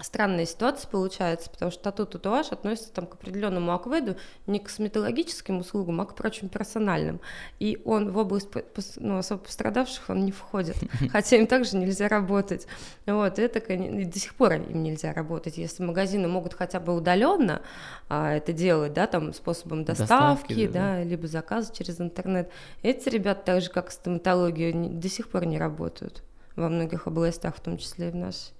[0.00, 5.58] странная ситуация получается, потому что тату татуаж относится там к определенному акведу, не к косметологическим
[5.58, 7.20] услугам, а к прочим персональным.
[7.60, 8.48] И он в область
[8.96, 10.76] ну, особо пострадавших он не входит,
[11.12, 12.66] хотя им также нельзя работать.
[13.06, 15.58] Вот, это и до сих пор им нельзя работать.
[15.58, 17.62] Если магазины могут хотя бы удаленно
[18.08, 22.50] а, это делать, да, там способом доставки, доставки да, да, либо заказа через интернет,
[22.82, 26.24] эти ребята, так же как стоматология, до сих пор не работают
[26.56, 28.52] во многих областях, в том числе и в нашей.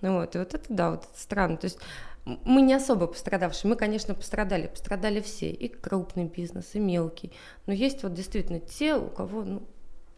[0.00, 1.56] Ну вот, и вот это, да, вот это странно.
[1.56, 1.78] То есть
[2.24, 3.70] мы не особо пострадавшие.
[3.70, 4.66] Мы, конечно, пострадали.
[4.66, 5.50] Пострадали все.
[5.50, 7.32] И крупный бизнес, и мелкий.
[7.66, 9.62] Но есть вот действительно те, у кого, ну,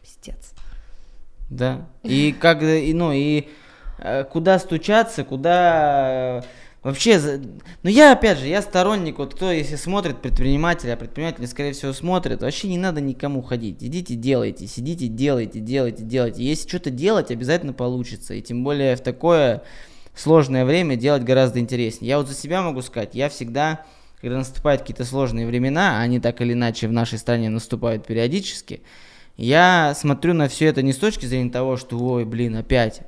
[0.01, 0.53] пиздец.
[1.49, 1.87] Да.
[2.03, 3.49] И как, ну, и
[3.99, 6.43] э, куда стучаться, куда
[6.83, 7.39] Вообще,
[7.81, 11.93] ну я опять же, я сторонник, вот кто если смотрит предприниматели, а предприниматели, скорее всего,
[11.93, 13.81] смотрят, вообще не надо никому ходить.
[13.81, 16.43] Идите, делайте, сидите, делайте, делайте, делайте.
[16.43, 18.33] Если что-то делать, обязательно получится.
[18.33, 19.63] И тем более в такое
[20.13, 22.09] сложное время делать гораздо интереснее.
[22.09, 23.85] Я вот за себя могу сказать, я всегда,
[24.19, 28.81] когда наступают какие-то сложные времена, а они так или иначе в нашей стране наступают периодически,
[29.37, 33.01] я смотрю на все это не с точки зрения того, что, ой, блин, опять,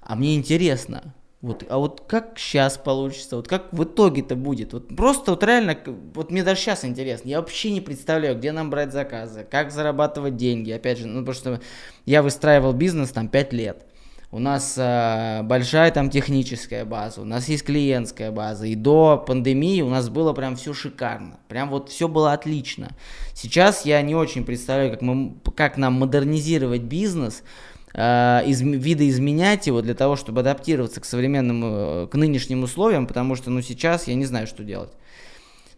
[0.00, 4.88] а мне интересно, вот, а вот как сейчас получится, вот как в итоге-то будет, вот
[4.96, 5.78] просто вот реально,
[6.14, 10.36] вот мне даже сейчас интересно, я вообще не представляю, где нам брать заказы, как зарабатывать
[10.36, 11.60] деньги, опять же, ну потому что
[12.06, 13.86] я выстраивал бизнес там 5 лет,
[14.30, 19.80] у нас э, большая там техническая база, у нас есть клиентская база, и до пандемии
[19.80, 22.90] у нас было прям все шикарно, прям вот все было отлично.
[23.32, 27.42] Сейчас я не очень представляю, как, мы, как нам модернизировать бизнес,
[27.94, 33.50] из, видоизменять его для того, чтобы адаптироваться к современным, э, к нынешним условиям, потому что,
[33.50, 34.90] ну, сейчас я не знаю, что делать.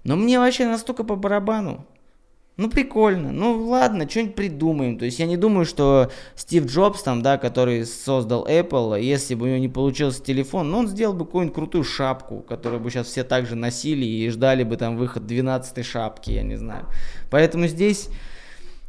[0.05, 1.87] Но мне вообще настолько по барабану.
[2.57, 3.33] Ну, прикольно.
[3.33, 4.99] Ну, ладно, что-нибудь придумаем.
[4.99, 9.47] То есть я не думаю, что Стив Джобс, там, да, который создал Apple, если бы
[9.47, 13.07] у него не получился телефон, ну, он сделал бы какую-нибудь крутую шапку, которую бы сейчас
[13.07, 16.85] все также носили и ждали бы там выход 12 шапки, я не знаю.
[17.31, 18.09] Поэтому здесь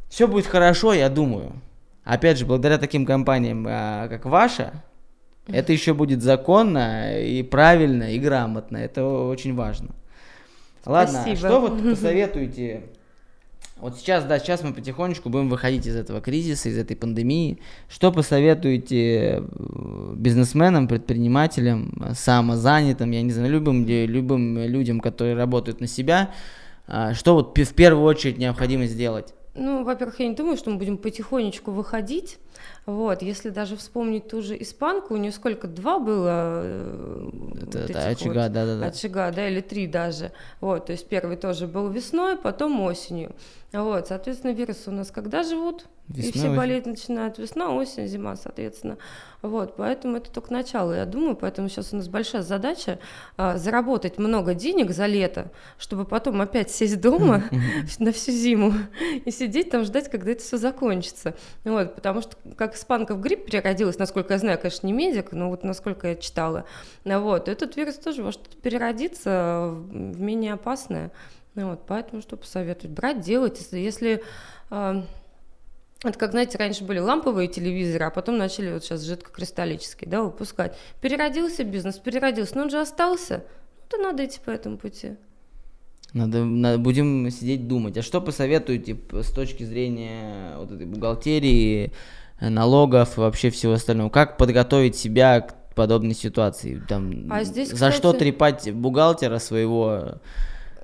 [0.09, 1.53] все будет хорошо, я думаю.
[2.03, 4.83] Опять же, благодаря таким компаниям, а, как ваша,
[5.47, 8.77] это еще будет законно и правильно, и грамотно.
[8.77, 9.89] Это очень важно.
[10.85, 11.47] Ладно, а Спасибо.
[11.47, 12.83] что вот посоветуете?
[13.77, 17.59] Вот сейчас, да, сейчас мы потихонечку будем выходить из этого кризиса, из этой пандемии.
[17.89, 25.87] Что посоветуете э, бизнесменам, предпринимателям, самозанятым, я не знаю, любым, любым людям, которые работают на
[25.87, 26.31] себя,
[26.87, 29.33] а, что вот в первую очередь необходимо сделать?
[29.53, 32.39] Ну, во-первых, я не думаю, что мы будем потихонечку выходить.
[32.85, 36.61] Вот, если даже вспомнить ту же испанку, у нее сколько, два было?
[36.63, 37.29] Э,
[37.61, 38.85] это, вот это очага, вот, да, да, да.
[38.87, 40.31] Очага, да, или три даже.
[40.59, 43.35] Вот, то есть первый тоже был весной, потом осенью.
[43.73, 45.85] Вот, соответственно, вирусы у нас когда живут?
[46.09, 48.97] Весной, и все болеть начинают весна, осень, зима, соответственно.
[49.41, 52.99] Вот, поэтому это только начало, я думаю, поэтому сейчас у нас большая задача
[53.37, 57.43] а, заработать много денег за лето, чтобы потом опять сесть дома
[57.99, 58.73] на всю зиму
[59.23, 61.33] и сидеть там ждать, когда это все закончится.
[61.63, 65.49] Вот, потому что как испанка в грипп переродилась, насколько я знаю, конечно, не медик, но
[65.49, 66.65] вот насколько я читала,
[67.03, 71.11] вот, этот вирус тоже во что-то переродится в менее опасное.
[71.55, 72.95] Вот, поэтому что посоветовать?
[72.95, 74.23] Брать, делать, если, если
[74.69, 75.01] э,
[76.03, 80.77] это как, знаете, раньше были ламповые телевизоры, а потом начали вот сейчас жидкокристаллические, да, выпускать.
[81.01, 83.43] Переродился бизнес, переродился, но он же остался,
[83.77, 85.17] ну, то надо идти по этому пути.
[86.13, 87.97] Надо, надо, будем сидеть думать.
[87.97, 91.93] А что посоветуете с точки зрения вот этой бухгалтерии,
[92.41, 94.09] налогов и вообще всего остального?
[94.09, 96.81] Как подготовить себя к подобной ситуации?
[96.87, 97.95] Там, а здесь, за кстати...
[97.95, 100.19] что трепать бухгалтера своего?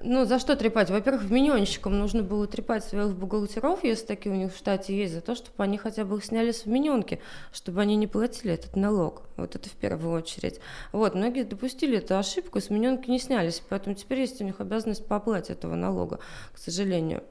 [0.02, 0.92] Ну, за что трепать?
[0.92, 5.22] Во-первых, миньонщикам нужно было трепать своих бухгалтеров, если такие у них в штате есть, за
[5.22, 7.20] то, чтобы они хотя бы их сняли с миньонки,
[7.52, 9.24] чтобы они не платили этот налог.
[9.38, 10.60] Вот это в первую очередь.
[10.92, 15.06] Вот, многие допустили эту ошибку, с миньонки не снялись, поэтому теперь есть у них обязанность
[15.08, 16.20] по оплате этого налога,
[16.54, 17.24] к сожалению.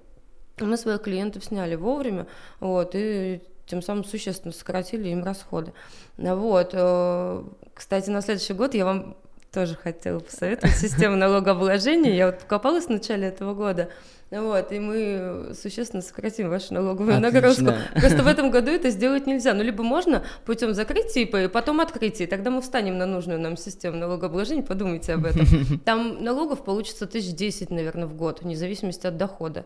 [0.58, 2.26] Мы своих клиентов сняли вовремя,
[2.58, 5.72] вот, и тем самым существенно сократили им расходы.
[6.16, 6.70] Вот.
[6.72, 7.42] Э,
[7.74, 9.16] кстати, на следующий год я вам
[9.52, 12.14] тоже хотела посоветовать систему налогообложения.
[12.14, 13.90] Я вот покопалась в начале этого года.
[14.28, 17.32] Вот, и мы существенно сократим вашу налоговую Отлично.
[17.32, 17.72] нагрузку.
[17.94, 19.54] Просто в этом году это сделать нельзя.
[19.54, 22.26] Ну, либо можно путем закрытия ИП, и потом открытия.
[22.26, 25.46] Тогда мы встанем на нужную нам систему налогообложения, подумайте об этом.
[25.84, 29.64] Там налогов получится тысяч десять, наверное, в год, вне зависимости от дохода.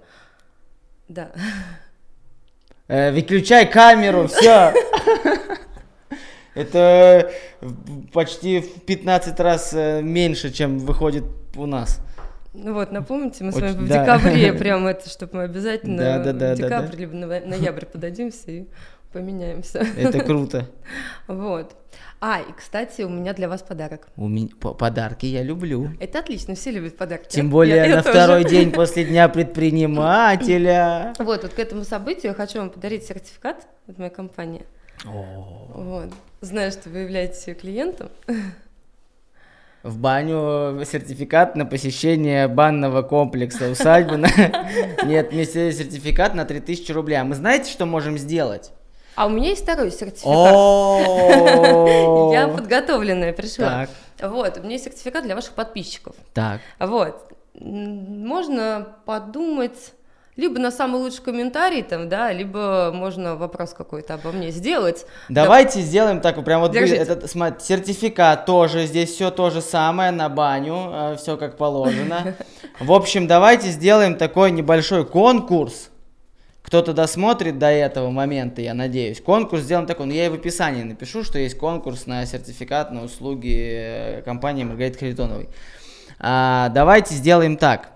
[1.09, 1.33] Да.
[2.90, 4.74] Э, выключай камеру, все.
[6.55, 7.31] Это
[8.12, 11.22] почти в 15 раз э, меньше, чем выходит
[11.55, 12.00] у нас.
[12.53, 14.03] Ну вот, напомните, мы Очень, с вами да.
[14.03, 16.98] в декабре прям это, чтобы мы обязательно да, да, да, в декабрь да, да.
[16.98, 18.66] либо ноябрь подадимся и
[19.12, 19.85] Поменяемся.
[19.96, 20.68] Это круто.
[21.26, 21.74] Вот.
[22.22, 24.09] А, и, кстати, у меня для вас подарок.
[24.16, 25.90] У меня подарки я люблю.
[26.00, 27.28] Это отлично, все любят подарки.
[27.30, 28.56] Тем более я, на я второй тоже.
[28.56, 31.14] день после Дня предпринимателя.
[31.18, 34.64] Вот, вот к этому событию я хочу вам подарить сертификат от моей компании.
[35.04, 36.12] Вот.
[36.42, 38.11] Знаю, что вы являетесь ее клиентом.
[39.83, 44.18] В баню сертификат на посещение банного комплекса усадьбы.
[45.06, 47.14] Нет, вместе сертификат на 3000 рублей.
[47.16, 48.72] А мы знаете, что можем сделать?
[49.20, 50.54] А у меня есть второй сертификат.
[52.33, 53.87] Я подготовленная пришла.
[54.22, 56.14] Вот, у меня есть сертификат для ваших подписчиков.
[56.33, 56.62] Так.
[56.78, 57.30] Вот.
[57.52, 59.92] Можно подумать
[60.37, 65.04] либо на самый лучший комментарий там, да, либо можно вопрос какой-то обо мне сделать.
[65.28, 65.85] Давайте да.
[65.85, 67.02] сделаем так, прям вот Держите.
[67.02, 72.37] этот смотри, сертификат тоже, здесь все то же самое на баню, э, все как положено.
[72.80, 75.90] В общем, давайте сделаем такой небольшой конкурс.
[76.70, 79.20] Кто-то досмотрит до этого момента, я надеюсь.
[79.20, 83.02] Конкурс сделаем такой, ну я и в описании напишу, что есть конкурс на сертификат на
[83.02, 85.48] услуги э, компании Маргариты Харитоновой.
[86.20, 87.90] А, давайте сделаем так.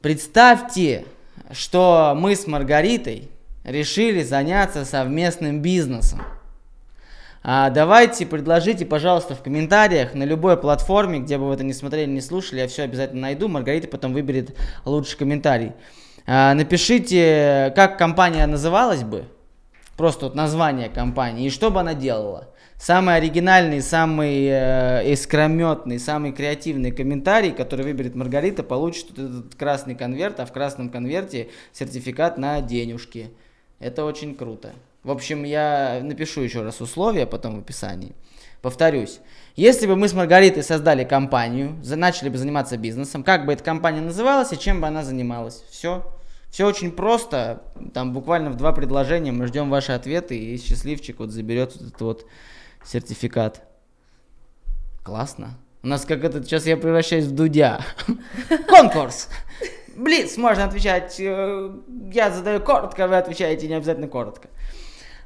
[0.00, 1.04] Представьте,
[1.52, 3.28] что мы с Маргаритой
[3.62, 6.22] решили заняться совместным бизнесом.
[7.42, 12.08] А давайте предложите, пожалуйста, в комментариях на любой платформе, где бы вы это не смотрели,
[12.08, 13.48] не слушали, я все обязательно найду.
[13.48, 15.72] Маргарита потом выберет лучший комментарий.
[16.30, 19.24] А, напишите, как компания называлась бы,
[19.96, 22.50] просто вот название компании, и что бы она делала.
[22.76, 30.38] Самый оригинальный, самый э, искрометный, самый креативный комментарий, который выберет Маргарита, получит этот красный конверт,
[30.38, 33.30] а в красном конверте сертификат на денежки.
[33.80, 34.74] Это очень круто.
[35.04, 38.14] В общем, я напишу еще раз условия потом в описании.
[38.60, 39.20] Повторюсь,
[39.56, 44.02] если бы мы с Маргаритой создали компанию, начали бы заниматься бизнесом, как бы эта компания
[44.02, 45.64] называлась и чем бы она занималась?
[45.70, 46.04] Все.
[46.50, 47.62] Все очень просто.
[47.92, 52.00] Там буквально в два предложения мы ждем ваши ответы, и счастливчик вот заберет вот этот
[52.00, 52.26] вот
[52.84, 53.62] сертификат.
[55.02, 55.58] Классно.
[55.82, 57.80] У нас как этот, сейчас я превращаюсь в Дудя.
[58.68, 59.28] Конкурс!
[59.94, 61.18] Блиц, можно отвечать.
[61.18, 61.70] Э,
[62.12, 64.48] я задаю коротко, вы отвечаете не обязательно коротко.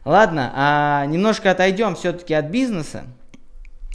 [0.05, 3.05] Ладно, а немножко отойдем все-таки от бизнеса.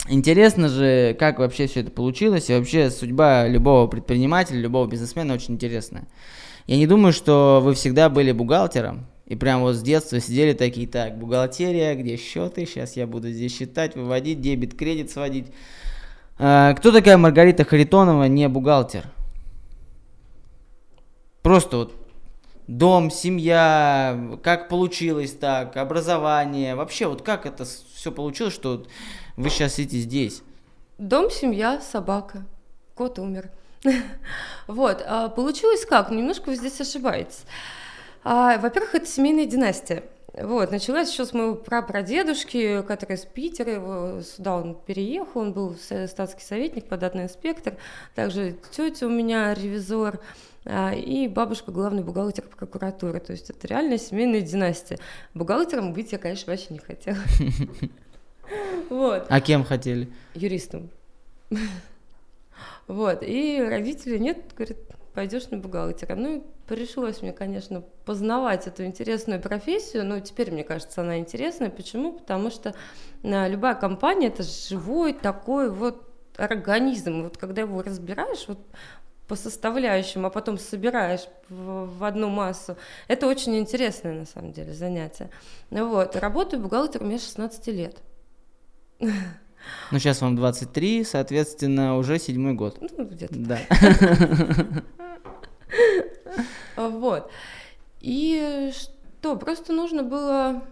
[0.08, 5.54] Интересно же, как вообще все это получилось, и вообще судьба любого предпринимателя, любого бизнесмена очень
[5.54, 6.06] интересная.
[6.68, 10.86] Я не думаю, что вы всегда были бухгалтером, и прям вот с детства сидели такие,
[10.86, 15.46] так, бухгалтерия, где счеты, сейчас я буду здесь считать, выводить, дебет, кредит сводить.
[16.38, 19.04] А, кто такая Маргарита Харитонова, не бухгалтер?
[21.40, 21.94] Просто вот
[22.66, 28.84] дом, семья, как получилось так, образование, вообще вот как это все получилось, что
[29.38, 30.42] вы сейчас сидите здесь?
[30.98, 32.44] Дом, семья, собака,
[32.94, 33.52] кот умер.
[34.66, 36.10] Вот, а получилось как?
[36.10, 37.44] Немножко вы здесь ошибаетесь.
[38.24, 40.04] А, во-первых, это семейная династия.
[40.34, 45.74] Вот, началась еще с моего прапрадедушки, который из Питера, его, сюда он переехал, он был
[46.06, 47.74] статский советник, податный инспектор,
[48.14, 50.20] также тетя у меня ревизор,
[50.64, 54.98] а, и бабушка главный бухгалтер прокуратуры, то есть это реальная семейная династия.
[55.34, 57.18] Бухгалтером быть я, конечно, вообще не хотела.
[58.88, 59.26] Вот.
[59.28, 60.08] А кем хотели?
[60.34, 60.88] Юристом.
[62.88, 64.78] Вот, и родители, нет, говорят,
[65.12, 66.14] пойдешь на бухгалтера.
[66.14, 71.70] Ну, пришлось мне, конечно, познавать эту интересную профессию, но теперь, мне кажется, она интересная.
[71.70, 72.12] Почему?
[72.14, 72.74] Потому что
[73.22, 76.02] а, любая компания– это живой такой вот
[76.36, 77.24] организм.
[77.24, 78.58] Вот когда его разбираешь, вот
[79.26, 82.78] по составляющим, а потом собираешь в, одну массу.
[83.08, 85.28] Это очень интересное, на самом деле, занятие.
[85.70, 86.16] Вот.
[86.16, 87.96] Работаю бухгалтером меня 16 лет.
[89.90, 92.78] Ну, сейчас вам 23, соответственно, уже седьмой год.
[92.96, 93.34] Ну, где-то.
[93.36, 93.58] Да.
[96.76, 97.30] Вот.
[98.00, 100.62] И что, просто нужно было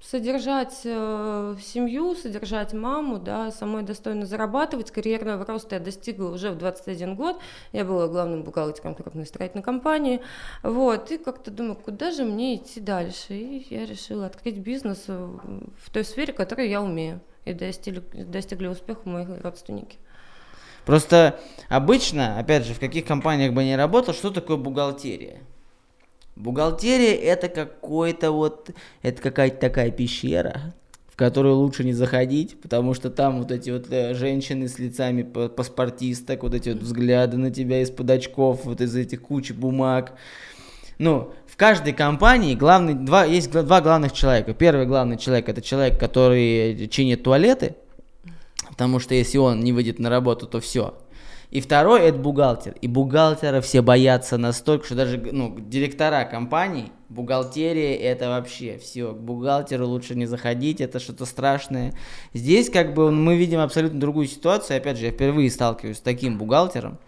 [0.00, 4.90] содержать э, семью, содержать маму, да, самой достойно зарабатывать.
[4.90, 7.38] Карьерного роста я достигла уже в 21 год.
[7.72, 10.20] Я была главным бухгалтером крупной строительной компании.
[10.62, 13.34] Вот, и как-то думаю, куда же мне идти дальше?
[13.34, 17.20] И я решила открыть бизнес в той сфере, которую я умею.
[17.46, 19.96] И достигли, достигли успеха мои родственники.
[20.84, 25.38] Просто обычно, опять же, в каких компаниях бы не работал, что такое бухгалтерия?
[26.34, 28.70] Бухгалтерия это какой-то вот,
[29.02, 30.74] это какая-то такая пещера,
[31.08, 35.22] в которую лучше не заходить, потому что там вот эти вот э, женщины с лицами
[35.22, 40.12] паспортисток, вот эти вот взгляды на тебя из-под очков, вот из этих кучи бумаг.
[40.98, 44.54] Ну, каждой компании главный, два, есть два главных человека.
[44.54, 47.76] Первый главный человек это человек, который чинит туалеты,
[48.68, 50.94] потому что если он не выйдет на работу, то все.
[51.50, 52.74] И второй это бухгалтер.
[52.80, 59.12] И бухгалтера все боятся настолько, что даже ну, директора компаний Бухгалтерия это вообще все.
[59.12, 61.94] К бухгалтеру лучше не заходить, это что-то страшное.
[62.34, 64.78] Здесь как бы мы видим абсолютно другую ситуацию.
[64.78, 66.98] Опять же, я впервые сталкиваюсь с таким бухгалтером.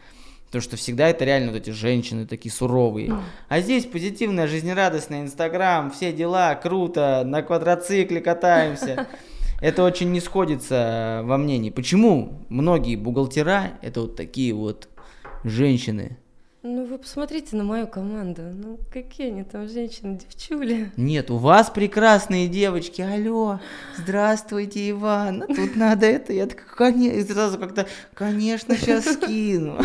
[0.48, 3.14] Потому что всегда это реально вот эти женщины такие суровые.
[3.48, 9.06] А здесь позитивная, жизнерадостная Инстаграм, все дела, круто, на квадроцикле катаемся.
[9.60, 11.70] Это очень не сходится во мнении.
[11.70, 14.88] Почему многие бухгалтера это вот такие вот
[15.42, 16.16] женщины?
[16.64, 18.42] Ну, вы посмотрите на мою команду.
[18.42, 20.90] Ну, какие они там женщины, девчули.
[20.96, 23.00] Нет, у вас прекрасные девочки.
[23.00, 23.60] Алло,
[23.96, 25.44] здравствуйте, Иван.
[25.46, 26.32] Тут надо это.
[26.32, 29.80] Я так, конечно, и сразу как-то, конечно, сейчас скину.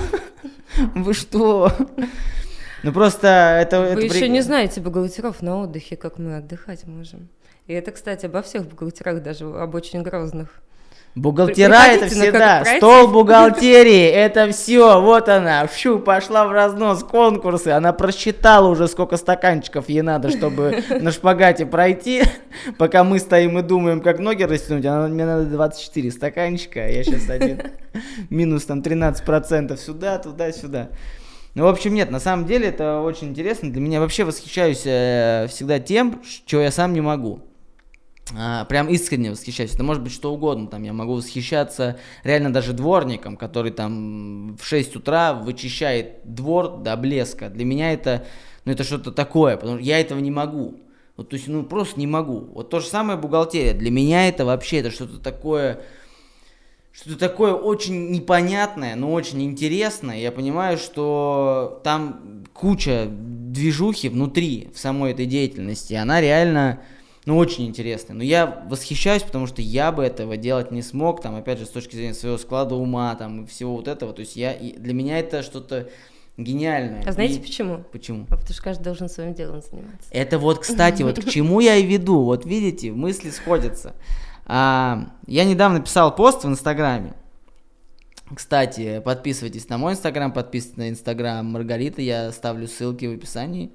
[0.96, 1.72] Вы что?
[2.82, 3.28] Ну просто
[3.62, 3.80] это...
[3.80, 7.30] Вы это еще при- не знаете бухгалтеров на отдыхе, как мы отдыхать можем.
[7.68, 10.50] И это, кстати, обо всех бухгалтерах, даже об очень грозных.
[11.16, 12.66] Бухгалтера это всегда.
[12.66, 14.99] Стол бухгалтерии, это все.
[14.99, 15.68] Вот она.
[15.68, 17.68] Фью, пошла в разнос конкурсы.
[17.68, 22.24] Она просчитала уже, сколько стаканчиков ей надо, чтобы на шпагате пройти.
[22.80, 24.86] Пока мы стоим и думаем, как ноги растянуть.
[24.86, 27.61] Она, мне надо 24 стаканчика, а я сейчас один.
[28.32, 30.89] Минус там 13% сюда, туда, сюда.
[31.53, 33.72] Ну, в общем, нет, на самом деле это очень интересно.
[33.72, 37.41] Для меня вообще восхищаюсь э, всегда тем, чего я сам не могу.
[38.36, 39.74] А, прям искренне восхищаюсь.
[39.74, 40.68] Это может быть что угодно.
[40.68, 46.96] Там я могу восхищаться реально даже дворником, который там в 6 утра вычищает двор до
[46.96, 47.50] блеска.
[47.50, 48.26] Для меня это,
[48.66, 50.80] ну, это что-то такое, потому что я этого не могу.
[51.16, 52.40] Вот, то есть, ну, просто не могу.
[52.54, 53.74] Вот то же самое бухгалтерия.
[53.74, 55.82] Для меня это вообще, это что-то такое,
[56.92, 60.18] что-то такое очень непонятное, но очень интересное.
[60.18, 65.94] Я понимаю, что там куча движухи внутри в самой этой деятельности.
[65.94, 66.82] Она реально,
[67.26, 68.16] ну, очень интересная.
[68.16, 71.22] Но я восхищаюсь, потому что я бы этого делать не смог.
[71.22, 74.14] Там, опять же, с точки зрения своего склада ума, там, и всего вот этого.
[74.14, 75.90] То есть я, и для меня это что-то
[76.38, 77.04] гениальное.
[77.06, 77.84] А знаете И- почему?
[77.92, 78.26] Почему?
[78.30, 80.10] А потому что каждый должен своим делом заниматься.
[80.12, 82.24] Это вот, кстати, вот к чему я и веду.
[82.24, 83.96] Вот видите, мысли сходятся.
[84.46, 87.14] А, я недавно писал пост в Инстаграме.
[88.36, 93.72] Кстати, подписывайтесь на мой Инстаграм, подписывайтесь на Инстаграм Маргариты, я ставлю ссылки в описании.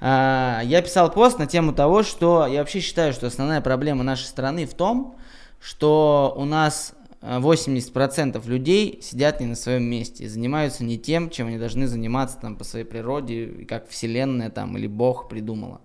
[0.00, 4.24] А, я писал пост на тему того, что я вообще считаю, что основная проблема нашей
[4.24, 5.16] страны в том,
[5.60, 11.48] что у нас а, 80% людей сидят не на своем месте занимаются не тем, чем
[11.48, 15.80] они должны заниматься там по своей природе, как вселенная там или Бог придумала.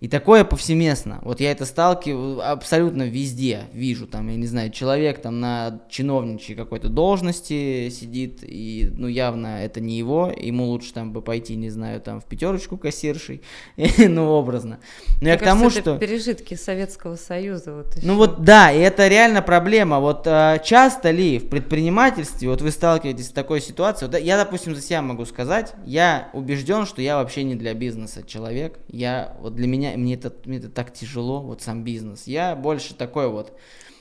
[0.00, 1.20] И такое повсеместно.
[1.22, 3.62] Вот я это сталкиваю абсолютно везде.
[3.72, 9.64] Вижу там, я не знаю, человек там на чиновничьей какой-то должности сидит, и ну явно
[9.64, 13.40] это не его, ему лучше там бы пойти, не знаю, там в пятерочку кассиршей,
[13.98, 14.80] ну образно.
[15.22, 15.98] Но я к тому, что...
[15.98, 17.72] пережитки Советского Союза.
[17.72, 20.00] Вот Ну вот да, и это реально проблема.
[20.00, 24.74] Вот э, часто ли в предпринимательстве, вот вы сталкиваетесь с такой ситуацией, вот, я, допустим,
[24.74, 28.78] за себя могу сказать, я убежден, что я вообще не для бизнеса человек.
[28.88, 32.26] Я, вот для меня, мне это, мне это так тяжело, вот сам бизнес.
[32.26, 33.52] Я больше такой вот,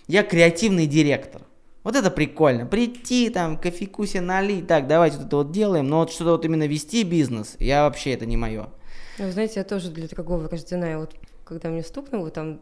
[0.08, 1.42] я креативный директор.
[1.84, 2.66] Вот это прикольно.
[2.66, 6.46] Прийти там, кофейку себе налить, так, давайте вот это вот делаем, но вот что-то вот
[6.46, 8.70] именно вести бизнес, я вообще это не мое.
[9.18, 10.92] Ну, знаете, я тоже для другого рождена.
[10.92, 11.14] И вот
[11.46, 12.60] когда мне стукнуло там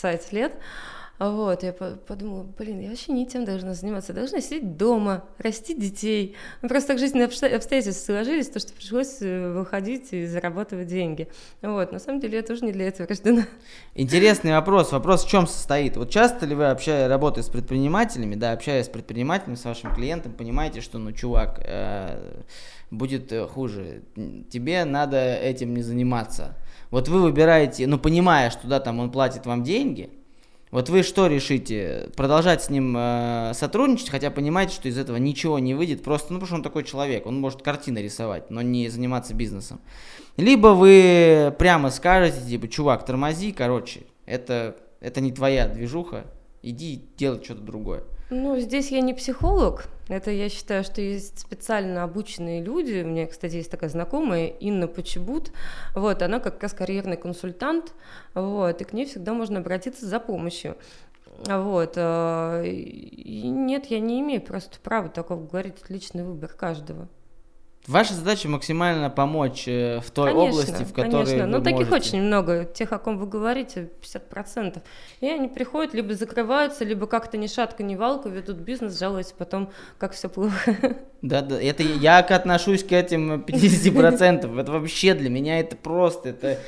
[0.00, 0.52] 20 лет,
[1.18, 4.12] вот, я по- подумала, блин, я вообще не тем должна заниматься.
[4.12, 6.36] Должна сидеть дома, растить детей.
[6.60, 11.28] Просто так жизненные обсто- обстоятельства сложились, то, что пришлось э, выходить и зарабатывать деньги.
[11.60, 13.46] Вот, на самом деле я тоже не для этого рождена.
[13.96, 14.92] Интересный вопрос.
[14.92, 15.96] Вопрос в чем состоит?
[15.96, 20.32] Вот часто ли вы, общая, работая с предпринимателями, да, общаясь с предпринимателями, с вашим клиентом,
[20.32, 22.42] понимаете, что, ну, чувак, э,
[22.92, 24.02] будет э, хуже.
[24.50, 26.56] Тебе надо этим не заниматься.
[26.90, 30.10] Вот вы выбираете, ну, понимая, что, да, там он платит вам деньги,
[30.70, 32.10] вот вы что решите?
[32.16, 36.38] Продолжать с ним э, сотрудничать, хотя понимаете, что из этого ничего не выйдет, просто, ну,
[36.38, 39.80] потому что он такой человек, он может картины рисовать, но не заниматься бизнесом.
[40.36, 46.24] Либо вы прямо скажете, типа, чувак, тормози, короче, это, это не твоя движуха,
[46.62, 48.04] иди делать что-то другое.
[48.30, 49.86] Ну, здесь я не психолог.
[50.08, 53.02] Это я считаю, что есть специально обученные люди.
[53.04, 55.52] У меня, кстати, есть такая знакомая, Инна Почебут.
[55.94, 57.94] Вот, она как раз карьерный консультант.
[58.34, 60.76] Вот, и к ней всегда можно обратиться за помощью.
[61.46, 61.92] Вот.
[61.96, 65.76] э, И нет, я не имею просто права такого говорить.
[65.88, 67.08] Личный выбор каждого.
[67.88, 71.38] Ваша задача максимально помочь э, в той конечно, области, в которой конечно.
[71.38, 71.96] вы Но таких можете.
[71.96, 72.66] очень много.
[72.66, 74.82] Тех, о ком вы говорите, 50%.
[75.20, 79.70] И они приходят, либо закрываются, либо как-то ни шатка, ни валка ведут бизнес, жалуются потом,
[79.96, 80.76] как все плохо.
[81.22, 84.60] Да, да, это я к- отношусь к этим 50%.
[84.60, 86.58] Это вообще для меня это просто, это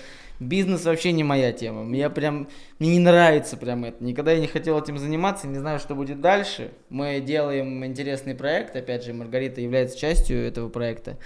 [0.40, 1.84] бизнес вообще не моя тема.
[1.84, 4.02] Мне прям, мне не нравится прям это.
[4.02, 6.72] Никогда я не хотел этим заниматься, не знаю, что будет дальше.
[6.88, 11.18] Мы делаем интересный проект, опять же, Маргарита является частью этого проекта.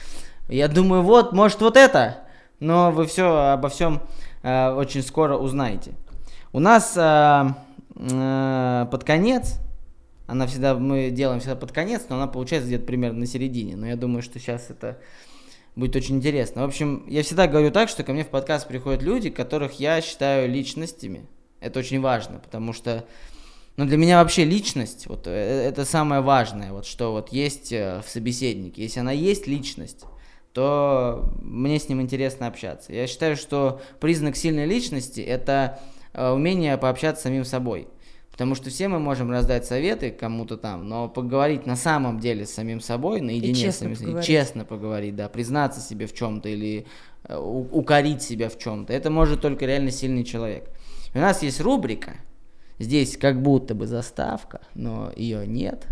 [0.48, 2.24] Я думаю, вот, может, вот это,
[2.60, 4.02] но вы все обо всем
[4.42, 5.92] э, очень скоро узнаете.
[6.52, 7.44] У нас э,
[7.96, 9.60] э, под конец,
[10.26, 13.76] она всегда, мы делаем всегда под конец, но она получается где-то примерно на середине.
[13.76, 14.98] Но я думаю, что сейчас это
[15.76, 16.62] будет очень интересно.
[16.62, 20.00] В общем, я всегда говорю так, что ко мне в подкаст приходят люди, которых я
[20.00, 21.26] считаю личностями.
[21.60, 23.04] Это очень важно, потому что
[23.76, 28.02] ну, для меня вообще личность, вот э, это самое важное, вот что вот есть э,
[28.06, 28.82] в собеседнике.
[28.82, 30.04] Если она есть личность,
[30.52, 32.92] то мне с ним интересно общаться.
[32.92, 35.80] Я считаю, что признак сильной личности это
[36.12, 37.88] э, умение пообщаться с самим собой.
[38.34, 42.52] Потому что все мы можем раздать советы кому-то там, но поговорить на самом деле с
[42.52, 44.26] самим собой, наедине и честно с самим поговорить.
[44.26, 46.84] честно поговорить, да, признаться себе в чем-то или
[47.28, 50.68] э, укорить себя в чем-то, это может только реально сильный человек.
[51.14, 52.16] И у нас есть рубрика,
[52.80, 55.86] здесь как будто бы заставка, но ее нет,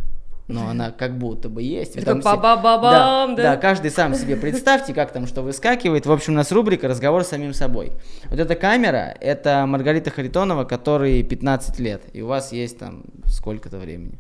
[0.53, 1.97] но она как будто бы есть.
[1.97, 3.55] Вы там все- па-ба-ба-бам, да, да?
[3.55, 6.07] да, каждый сам себе представьте, как там что выскакивает.
[6.07, 7.93] В общем, у нас рубрика «Разговор с самим собой».
[8.27, 13.79] Вот эта камера, это Маргарита Харитонова, которой 15 лет, и у вас есть там сколько-то
[13.79, 14.19] времени.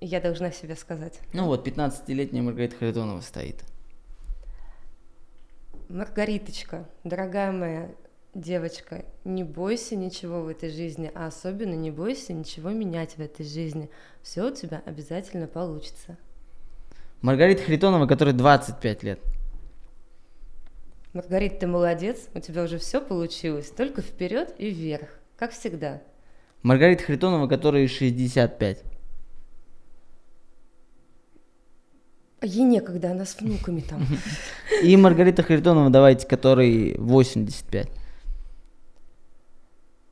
[0.00, 1.18] Я должна себе сказать.
[1.32, 3.64] Ну вот, 15-летняя Маргарита Харитонова стоит.
[5.88, 7.88] Маргариточка, дорогая моя
[8.40, 13.44] девочка, не бойся ничего в этой жизни, а особенно не бойся ничего менять в этой
[13.44, 13.90] жизни.
[14.22, 16.16] Все у тебя обязательно получится.
[17.20, 19.20] Маргарита Харитонова, которой 25 лет.
[21.12, 26.00] Маргарита, ты молодец, у тебя уже все получилось, только вперед и вверх, как всегда.
[26.62, 28.84] Маргарита Харитонова, которой 65.
[32.40, 34.06] А ей некогда, она с внуками там.
[34.84, 37.88] И Маргарита Харитонова, давайте, которой 85.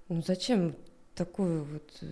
[0.08, 0.76] Ну зачем
[1.16, 2.06] такую вот э,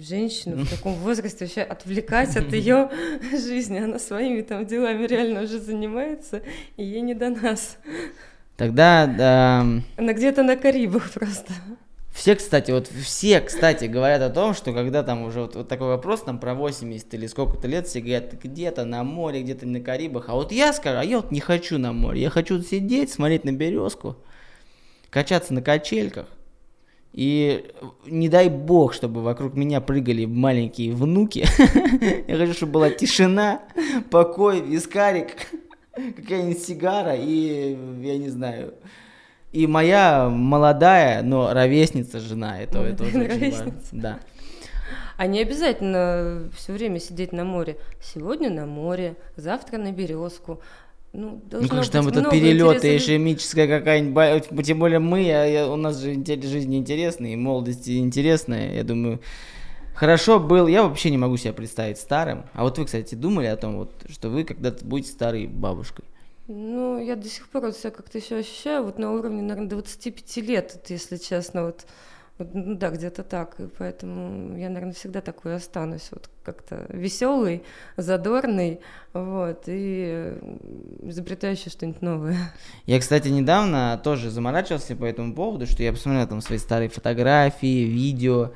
[0.00, 2.90] женщину в таком возрасте вообще отвлекать от ее
[3.32, 3.78] жизни?
[3.78, 6.42] Она своими там делами реально уже занимается,
[6.76, 7.78] и ей не до нас.
[8.56, 9.60] Тогда да,
[9.96, 11.52] Она где-то на Карибах просто.
[12.12, 15.88] Все, кстати, вот все, кстати, говорят о том, что когда там уже вот, вот такой
[15.88, 19.80] вопрос там про 80 или сколько-то лет, все говорят, «Ты где-то на море, где-то на
[19.80, 20.28] Карибах.
[20.28, 22.22] А вот я скажу, а я вот не хочу на море.
[22.22, 24.16] Я хочу сидеть, смотреть на березку,
[25.10, 26.28] качаться на качельках.
[27.14, 27.70] И
[28.06, 31.46] не дай бог, чтобы вокруг меня прыгали маленькие внуки.
[32.26, 33.62] Я хочу, чтобы была тишина,
[34.10, 35.36] покой, вискарик,
[35.94, 38.74] какая-нибудь сигара и, я не знаю,
[39.52, 43.74] и моя молодая, но ровесница жена, это, это тоже очень важно.
[43.92, 44.18] Да.
[45.16, 47.76] А не обязательно все время сидеть на море.
[48.02, 50.60] Сегодня на море, завтра на березку.
[51.16, 55.44] Ну, Ну как же там этот перелет, интересных- ишемическая какая-нибудь, ба- тем более мы, а
[55.46, 59.20] я- у нас же жизнь интересная, и молодость интересная, я думаю,
[59.94, 63.56] хорошо был, я вообще не могу себя представить старым, а вот вы, кстати, думали о
[63.56, 66.04] том, вот, что вы когда-то будете старой бабушкой?
[66.48, 68.82] Ну, я до сих пор вот себя как-то еще ощущаю.
[68.84, 71.86] Вот на уровне, наверное, 25 лет, вот, если честно, вот,
[72.38, 77.62] ну да, где-то так, и поэтому я, наверное, всегда такой останусь, вот как-то веселый,
[77.96, 78.80] задорный,
[79.12, 80.34] вот, и
[81.02, 82.36] изобретающий что-нибудь новое.
[82.86, 87.84] Я, кстати, недавно тоже заморачивался по этому поводу, что я посмотрел там свои старые фотографии,
[87.84, 88.50] видео,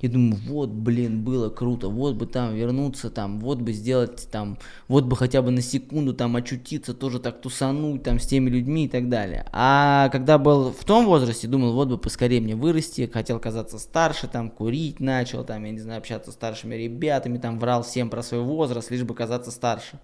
[0.00, 4.58] и думаю, вот, блин, было круто, вот бы там вернуться, там, вот бы сделать, там,
[4.88, 8.84] вот бы хотя бы на секунду там очутиться, тоже так тусануть там с теми людьми
[8.84, 9.46] и так далее.
[9.52, 14.28] А когда был в том возрасте, думал, вот бы поскорее мне вырасти, хотел казаться старше,
[14.28, 18.22] там, курить начал, там, я не знаю, общаться с старшими ребятами, там, врал всем про
[18.22, 19.98] свой возраст, лишь бы казаться старше.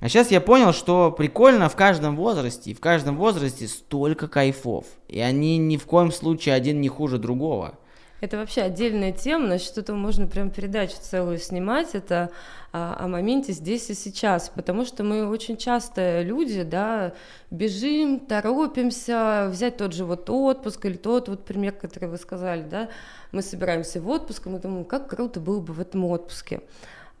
[0.00, 4.84] А сейчас я понял, что прикольно в каждом возрасте, в каждом возрасте столько кайфов.
[5.08, 7.78] И они ни в коем случае один не хуже другого.
[8.20, 12.30] Это вообще отдельная тема, значит, что-то можно прям передачу целую снимать, это
[12.72, 17.12] а, о моменте здесь и сейчас, потому что мы очень часто люди, да,
[17.50, 22.88] бежим, торопимся взять тот же вот отпуск или тот вот пример, который вы сказали, да,
[23.32, 26.62] мы собираемся в отпуск, и мы думаем, как круто было бы в этом отпуске.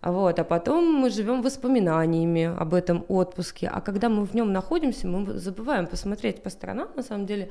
[0.00, 5.08] Вот, а потом мы живем воспоминаниями об этом отпуске, а когда мы в нем находимся,
[5.08, 7.50] мы забываем посмотреть по сторонам, на самом деле,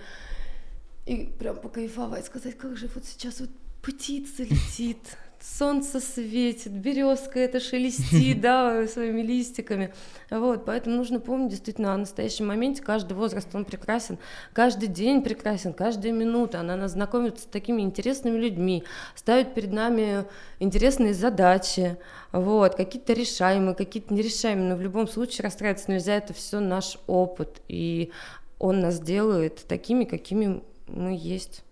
[1.05, 3.49] и прям покайфовать, сказать, как же вот сейчас вот
[3.81, 4.97] птица летит,
[5.39, 9.93] солнце светит, березка это шелестит, да, своими листиками.
[10.31, 12.81] Вот, поэтому нужно помнить действительно о настоящем моменте.
[12.81, 14.17] Каждый возраст, он прекрасен,
[14.53, 16.61] каждый день прекрасен, каждая минута.
[16.61, 18.83] Она нас знакомит с такими интересными людьми,
[19.13, 20.25] ставит перед нами
[20.59, 21.97] интересные задачи,
[22.31, 27.61] вот, какие-то решаемые, какие-то нерешаемые, но в любом случае расстраиваться нельзя, это все наш опыт,
[27.67, 28.11] и
[28.57, 31.63] он нас делает такими, какими мы есть.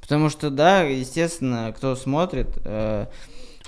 [0.00, 3.06] Потому что, да, естественно, кто смотрит, э,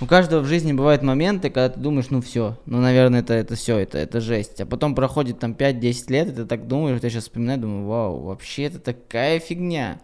[0.01, 3.55] у каждого в жизни бывают моменты, когда ты думаешь, ну все, ну, наверное, это, это
[3.55, 4.59] все, это, это жесть.
[4.59, 8.19] А потом проходит там 5-10 лет, и ты так думаешь, я сейчас вспоминаю, думаю, вау,
[8.19, 10.01] вообще это такая фигня,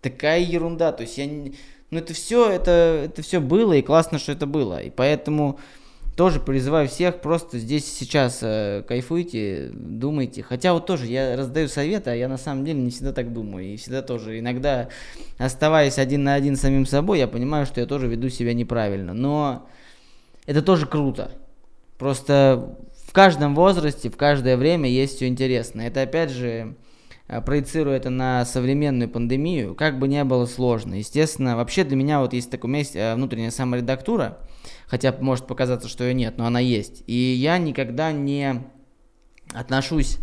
[0.00, 0.92] такая ерунда.
[0.92, 4.80] То есть я, ну это все, это, это все было, и классно, что это было.
[4.80, 5.58] И поэтому
[6.16, 10.42] тоже призываю всех, просто здесь сейчас э, кайфуйте, думайте.
[10.42, 13.66] Хотя вот тоже я раздаю советы, а я на самом деле не всегда так думаю.
[13.66, 14.88] И всегда тоже, иногда
[15.38, 19.12] оставаясь один на один с самим собой, я понимаю, что я тоже веду себя неправильно.
[19.12, 19.66] Но
[20.46, 21.32] это тоже круто.
[21.98, 25.82] Просто в каждом возрасте, в каждое время есть все интересно.
[25.82, 26.76] Это опять же
[27.26, 30.94] э, проецирую это на современную пандемию, как бы не было сложно.
[30.94, 34.38] Естественно, вообще для меня вот есть такая у э, внутренняя саморедактура,
[34.86, 37.02] хотя может показаться, что ее нет, но она есть.
[37.06, 38.62] И я никогда не
[39.52, 40.18] отношусь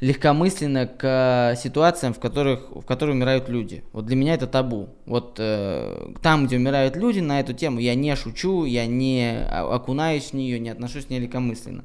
[0.00, 3.84] легкомысленно к ситуациям, в которых, в которых умирают люди.
[3.92, 4.90] Вот для меня это табу.
[5.06, 10.30] Вот э, там, где умирают люди, на эту тему я не шучу, я не окунаюсь
[10.30, 11.84] в нее, не отношусь к ней легкомысленно.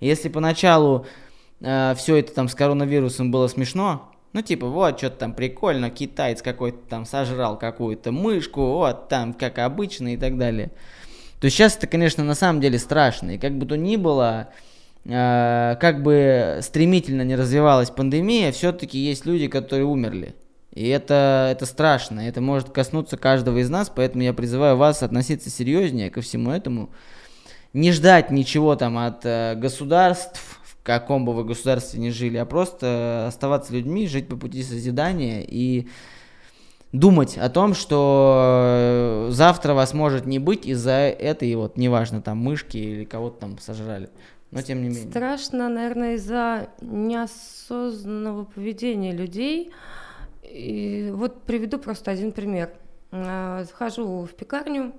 [0.00, 1.06] Если поначалу
[1.60, 6.40] э, все это там с коронавирусом было смешно, ну, типа, вот, что-то там прикольно, китаец
[6.40, 10.70] какой-то там сожрал какую-то мышку, вот, там, как обычно и так далее–
[11.40, 13.32] то есть сейчас это, конечно, на самом деле страшно.
[13.32, 14.50] И как бы то ни было,
[15.06, 20.34] э, как бы стремительно не развивалась пандемия, все-таки есть люди, которые умерли.
[20.72, 25.50] И это, это страшно, это может коснуться каждого из нас, поэтому я призываю вас относиться
[25.50, 26.90] серьезнее ко всему этому.
[27.72, 32.44] Не ждать ничего там от э, государств, в каком бы вы государстве ни жили, а
[32.44, 35.88] просто оставаться людьми, жить по пути созидания и
[36.92, 42.38] думать о том, что э, завтра вас может не быть из-за этой вот, неважно, там,
[42.38, 44.10] мышки или кого-то там сожрали.
[44.50, 45.08] Но тем не менее.
[45.08, 49.70] Страшно, наверное, из-за неосознанного поведения людей.
[50.42, 52.72] И вот приведу просто один пример.
[53.12, 54.92] А, захожу в пекарню,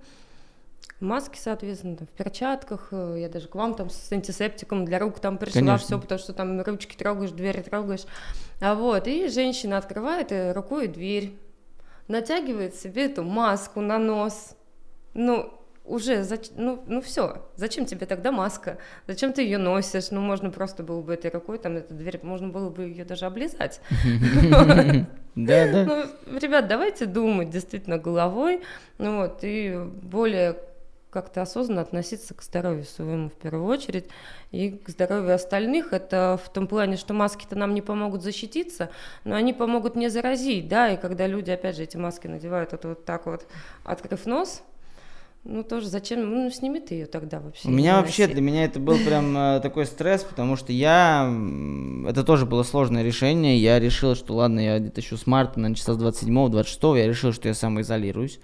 [1.01, 2.89] в маске, соответственно, в перчатках.
[2.91, 6.31] Э, я даже к вам там с антисептиком для рук там пришла, все, потому что
[6.31, 8.05] там ручки трогаешь, двери трогаешь.
[8.61, 11.33] А вот, и женщина открывает э, рукой дверь
[12.07, 14.55] натягивает себе эту маску на нос.
[15.13, 16.49] Ну, уже, зач...
[16.55, 18.77] ну, ну все, зачем тебе тогда маска?
[19.07, 20.11] Зачем ты ее носишь?
[20.11, 23.25] Ну, можно просто было бы этой рукой, там, эту дверь, можно было бы ее даже
[23.25, 23.81] облизать.
[25.33, 25.85] Да, да.
[25.85, 28.63] Ну, ребят, давайте думать действительно головой,
[28.97, 30.57] ну вот, и более
[31.12, 34.05] как-то осознанно относиться к здоровью своему в первую очередь
[34.51, 35.93] и к здоровью остальных.
[35.93, 38.89] Это в том плане, что маски-то нам не помогут защититься,
[39.26, 42.86] но они помогут не заразить, да, и когда люди, опять же, эти маски надевают вот,
[42.86, 43.45] вот так вот,
[43.84, 44.64] открыв нос,
[45.43, 46.30] ну, тоже зачем?
[46.30, 47.68] Ну, сними ты ее тогда вообще.
[47.68, 51.34] У меня вообще, для меня это был прям э, такой стресс, потому что я...
[52.07, 53.57] Это тоже было сложное решение.
[53.57, 57.34] Я решил, что ладно, я где-то еще с марта, на часа с 27-26, я решил,
[57.34, 58.39] что я самоизолируюсь.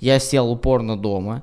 [0.00, 1.42] Я сел упорно дома.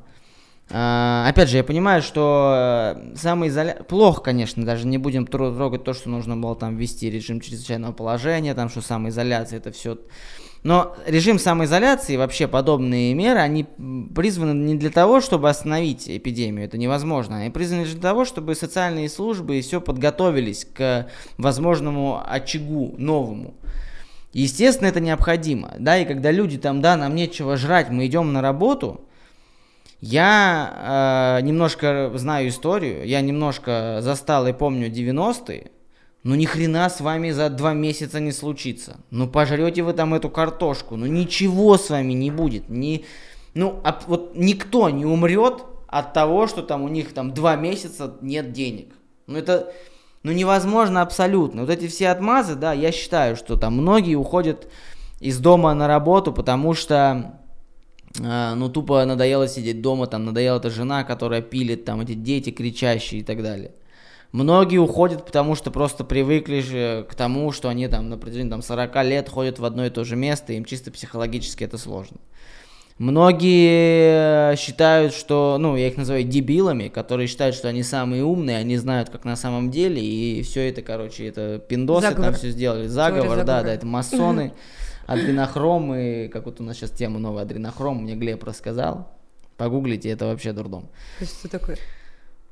[0.72, 3.84] А, опять же, я понимаю, что э, самоизоляция...
[3.84, 8.55] Плохо, конечно, даже не будем трогать то, что нужно было там ввести режим чрезвычайного положения,
[8.55, 9.99] там, что самоизоляция, это все...
[10.63, 13.68] Но режим самоизоляции, вообще подобные меры, они
[14.16, 17.38] призваны не для того, чтобы остановить эпидемию, это невозможно.
[17.38, 21.07] Они призваны для того, чтобы социальные службы и все подготовились к
[21.38, 23.53] возможному очагу новому.
[24.34, 28.41] Естественно, это необходимо, да, и когда люди там, да, нам нечего жрать, мы идем на
[28.41, 29.05] работу,
[30.06, 35.72] я э, немножко знаю историю, я немножко застал и помню 90-е,
[36.22, 38.97] ну ни хрена с вами за два месяца не случится.
[39.10, 42.70] Ну пожрете вы там эту картошку, ну ничего с вами не будет.
[42.70, 43.03] Ни,
[43.56, 48.14] ну а, вот никто не умрет от того, что там у них там два месяца
[48.22, 48.93] нет денег.
[49.26, 49.74] Ну это
[50.22, 51.62] ну невозможно абсолютно.
[51.62, 54.68] Вот эти все отмазы, да, я считаю, что там многие уходят
[55.20, 57.39] из дома на работу, потому что
[58.20, 63.22] ну, тупо надоело сидеть дома, там, надоела эта жена, которая пилит, там, эти дети кричащие
[63.22, 63.72] и так далее.
[64.32, 68.61] Многие уходят, потому что просто привыкли же к тому, что они там на протяжении там,
[68.61, 72.18] 40 лет ходят в одно и то же место, и им чисто психологически это сложно.
[72.97, 78.78] Многие считают, что, ну, я их называю дебилами, которые считают, что они самые умные, они
[78.78, 82.26] знают, как на самом деле, и все это, короче, это пиндосы Заговор.
[82.26, 82.88] там все сделали.
[82.88, 84.53] Заговор, да, да, это масоны.
[85.06, 89.12] адренохром, и как вот у нас сейчас тема новая адренохром, мне Глеб рассказал.
[89.58, 90.89] Погуглите, это вообще дурдом.
[91.22, 91.78] Что такое?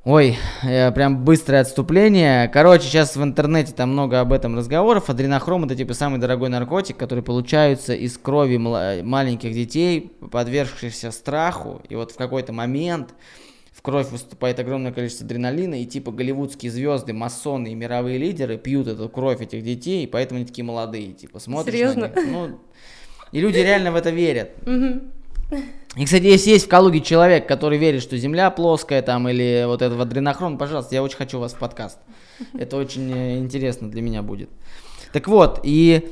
[0.06, 2.50] Ой, прям быстрое отступление.
[2.50, 5.10] Короче, сейчас в интернете там много об этом разговоров.
[5.10, 11.82] Адренохром это типа самый дорогой наркотик, который получается из крови маленьких детей, подвергшихся страху.
[11.88, 13.14] И вот в какой-то момент
[13.84, 19.10] кровь выступает огромное количество адреналина, и типа голливудские звезды, масоны и мировые лидеры пьют эту
[19.10, 22.08] кровь этих детей, и поэтому они такие молодые, типа, смотришь Серьезно?
[22.08, 22.32] на них.
[22.32, 22.60] Ну,
[23.34, 24.52] И люди реально в это верят.
[25.98, 29.82] И, кстати, если есть в Калуге человек, который верит, что Земля плоская там или вот
[29.82, 32.00] этот адренохрон, пожалуйста, я очень хочу вас в подкаст.
[32.58, 34.50] Это очень э, интересно для меня будет.
[35.12, 36.10] Так вот, и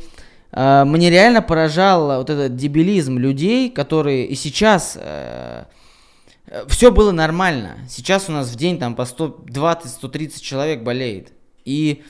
[0.52, 5.64] э, мне реально поражал вот этот дебилизм людей, которые и сейчас э,
[6.68, 7.78] все было нормально.
[7.88, 11.34] Сейчас у нас в день там по 120-130 человек болеет.
[11.66, 12.04] И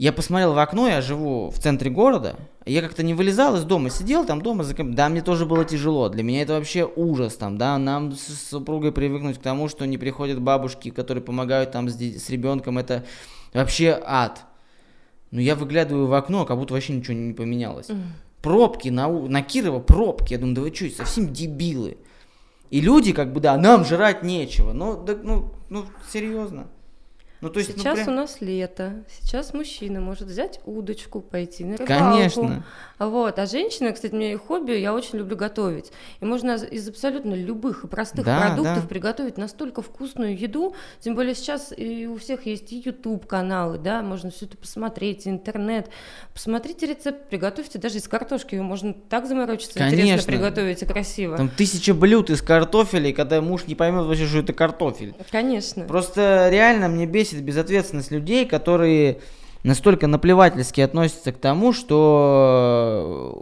[0.00, 3.90] я посмотрел в окно, я живу в центре города, я как-то не вылезал из дома,
[3.90, 7.58] сидел там дома, за да, мне тоже было тяжело, для меня это вообще ужас там,
[7.58, 11.96] да, нам с супругой привыкнуть к тому, что не приходят бабушки, которые помогают там с,
[11.96, 13.04] с ребенком, это
[13.52, 14.46] вообще ад.
[15.30, 17.88] Но я выглядываю в окно, как будто вообще ничего не поменялось.
[18.40, 21.98] Пробки на, на Кирова, пробки, я думаю, да вы что, совсем дебилы.
[22.70, 26.68] И люди как бы, да, нам жрать нечего, ну, да, ну, ну, серьезно.
[27.40, 28.16] Ну, то есть, ну, сейчас ну, прям...
[28.16, 32.14] у нас лето, сейчас мужчина может взять удочку, пойти на рыбалку.
[32.14, 32.64] Конечно.
[32.98, 33.38] Вот.
[33.38, 35.90] А женщина, кстати, у меня и хобби, я очень люблю готовить.
[36.20, 38.88] И можно из абсолютно любых и простых да, продуктов да.
[38.88, 40.74] приготовить настолько вкусную еду.
[41.00, 45.26] Тем более сейчас и у всех есть и YouTube каналы, да, можно все это посмотреть,
[45.26, 45.88] интернет.
[46.34, 48.56] Посмотрите рецепт, приготовьте даже из картошки.
[48.56, 50.00] Можно так заморочиться, Конечно.
[50.00, 51.36] интересно приготовить и красиво.
[51.38, 55.14] Там тысяча блюд из картофеля, когда муж не поймет вообще, что это картофель.
[55.30, 55.84] Конечно.
[55.84, 59.20] Просто реально мне бесит безответственность людей, которые
[59.62, 63.34] настолько наплевательски относятся к тому, что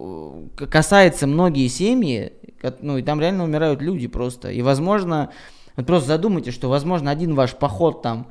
[0.59, 2.32] э, касается многие семьи,
[2.80, 4.51] ну и там реально умирают люди просто.
[4.51, 5.30] И возможно,
[5.76, 8.28] вот просто задумайте, что возможно один ваш поход там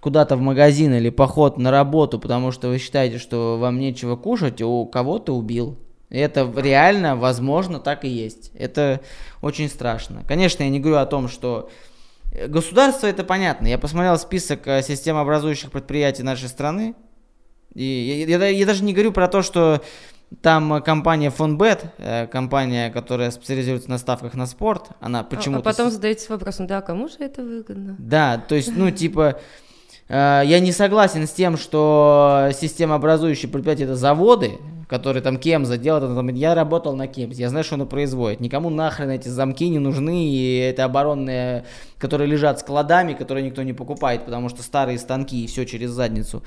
[0.00, 4.60] куда-то в магазин или поход на работу, потому что вы считаете, что вам нечего кушать,
[4.60, 5.78] у кого-то убил.
[6.10, 8.50] И это реально, возможно, так и есть.
[8.54, 9.00] Это
[9.40, 10.24] очень страшно.
[10.28, 11.70] Конечно, я не говорю о том, что
[12.48, 13.66] государство это понятно.
[13.66, 16.94] Я посмотрел список э, системообразующих предприятий нашей страны.
[17.74, 19.82] И я, я, я даже не говорю про то, что
[20.40, 25.60] там компания Фонбет, э, компания, которая специализируется на ставках на спорт, она а, почему-то...
[25.60, 27.96] А потом задаетесь вопросом, да, кому же это выгодно?
[27.98, 29.40] Да, то есть, ну, типа, э,
[30.08, 34.58] я не согласен с тем, что системообразующие предприятия это заводы,
[34.92, 38.40] которые там Кемза делает, там, я работал на Кемзе, я знаю, что он производит.
[38.40, 41.64] Никому нахрен эти замки не нужны, и это оборонные,
[41.98, 46.42] которые лежат складами, которые никто не покупает, потому что старые станки и все через задницу.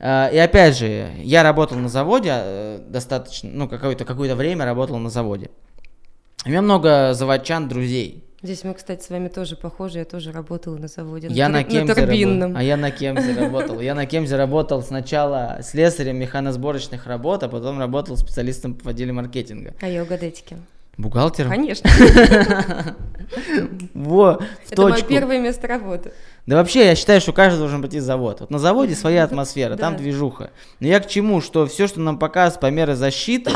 [0.00, 4.98] А, и опять же, я работал на заводе э, достаточно, ну, какое-то какое время работал
[4.98, 5.50] на заводе.
[6.44, 8.24] У меня много заводчан, друзей.
[8.42, 9.98] Здесь мы, кстати, с вами тоже похожи.
[9.98, 11.28] Я тоже работала на заводе.
[11.28, 12.56] Я на, на Кемзе работал.
[12.56, 13.80] А я на Кемзе работал.
[13.80, 19.74] Я на Кемзе работал сначала слесарем механосборочных работ, а потом работал специалистом в отделе маркетинга.
[19.82, 20.64] А я угадайте кем?
[20.96, 21.50] Бухгалтером?
[21.50, 21.90] Конечно.
[23.94, 24.38] Во,
[24.70, 26.12] Это мое первое место работы.
[26.46, 28.40] Да вообще, я считаю, что каждый должен пойти завод.
[28.40, 30.50] Вот на заводе своя атмосфера, там движуха.
[30.80, 31.40] Но я к чему?
[31.40, 33.50] Что все, что нам показывают по мере защиты,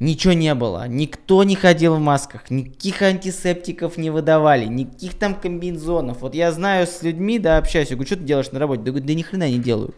[0.00, 0.86] Ничего не было.
[0.86, 6.22] Никто не ходил в масках, никаких антисептиков не выдавали, никаких там комбинзонов.
[6.22, 8.82] Вот я знаю с людьми, да, общаюсь, я говорю, что ты делаешь на работе?
[8.82, 9.94] Да, говорю, да ни хрена не делаю.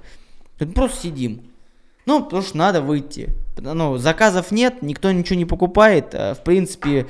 [0.59, 1.43] Говорю, просто сидим.
[2.07, 3.29] Ну, потому что надо выйти.
[3.59, 6.15] Ну, заказов нет, никто ничего не покупает.
[6.15, 7.07] А, в принципе,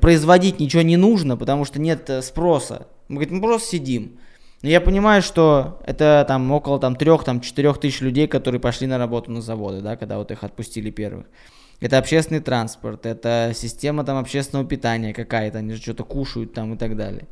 [0.00, 2.88] производить ничего не нужно, потому что нет э, спроса.
[3.06, 4.18] Мы говорим, мы просто сидим.
[4.62, 9.30] Но я понимаю, что это там около там, 3-4 тысяч людей, которые пошли на работу
[9.30, 11.26] на заводы, да, когда вот их отпустили первых.
[11.80, 16.76] Это общественный транспорт, это система там общественного питания какая-то, они же что-то кушают там и
[16.76, 17.26] так далее.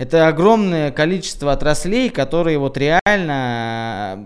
[0.00, 4.18] Это огромное количество отраслей, которые вот реально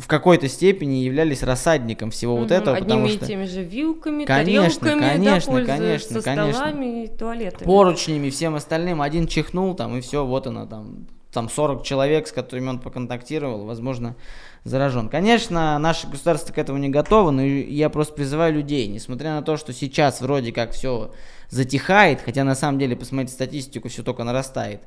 [0.00, 3.26] в какой-то степени являлись рассадником всего угу, вот этого, Одними потому и что...
[3.26, 6.52] теми же вилками, конечно, тарелками, конечно, да, конечно, со конечно.
[6.54, 7.66] столами и туалетами.
[7.66, 9.02] Поручнями, всем остальным.
[9.02, 13.66] Один чихнул там, и все, вот она там, там 40 человек, с которыми он поконтактировал,
[13.66, 14.16] возможно,
[14.64, 15.08] заражен.
[15.08, 19.56] Конечно, наше государство к этому не готово, но я просто призываю людей, несмотря на то,
[19.56, 21.12] что сейчас вроде как все
[21.48, 24.82] затихает, хотя на самом деле, посмотрите статистику, все только нарастает.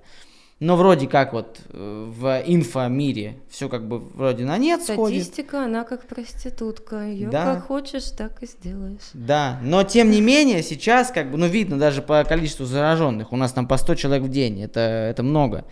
[0.59, 5.23] Но вроде как вот э, в инфомире все как бы вроде на нет сходит.
[5.23, 7.05] Статистика, она как проститутка.
[7.07, 7.55] Ее да.
[7.55, 9.01] как хочешь, так и сделаешь.
[9.13, 13.33] Да, но тем не менее сейчас как бы, ну видно даже по количеству зараженных.
[13.33, 14.61] У нас там по 100 человек в день.
[14.61, 15.65] Это, это много.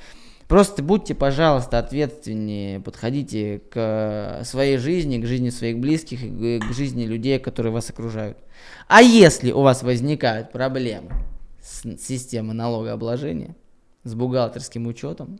[0.52, 7.06] Просто будьте, пожалуйста, ответственнее, подходите к своей жизни, к жизни своих близких и к жизни
[7.06, 8.38] людей, которые вас окружают.
[8.90, 11.12] А если у вас возникают проблемы
[11.62, 13.56] с системой налогообложения,
[14.04, 15.40] с бухгалтерским учетом,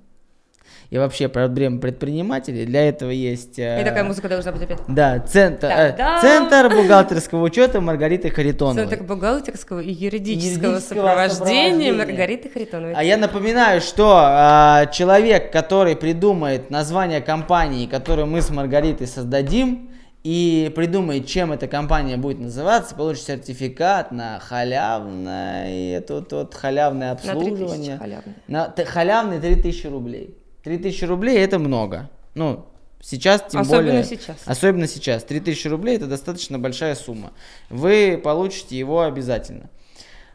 [0.92, 2.66] и вообще проблем предпринимателей.
[2.66, 3.58] Для этого есть...
[3.58, 4.80] Э, и такая музыка должна быть опять.
[4.90, 8.90] Да, центр, э, центр бухгалтерского учета Маргариты Харитоновой.
[8.90, 12.94] Центр бухгалтерского и юридического, юридического сопровождения, сопровождения Маргариты Харитоновой.
[12.94, 19.92] А я напоминаю, что э, человек, который придумает название компании, которую мы с Маргаритой создадим,
[20.26, 27.96] и придумает, чем эта компания будет называться, получит сертификат на халявное, тут вот халявное обслуживание.
[27.96, 30.38] На 3000 На т- халявные 3000 рублей.
[30.64, 32.10] 3000 рублей это много.
[32.34, 32.66] Ну,
[33.02, 34.04] сейчас тем особенно более...
[34.04, 34.38] сейчас.
[34.46, 35.24] Особенно сейчас.
[35.24, 37.34] 3000 рублей это достаточно большая сумма.
[37.70, 39.70] Вы получите его обязательно.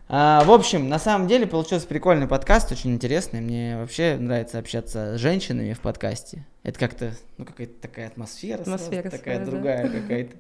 [0.09, 3.41] А, в общем, на самом деле получился прикольный подкаст, очень интересный.
[3.41, 6.47] Мне вообще нравится общаться с женщинами в подкасте.
[6.63, 10.01] Это как-то, ну, какая-то такая атмосфера, атмосфера сразу, такая своя, другая да.
[10.01, 10.37] какая-то.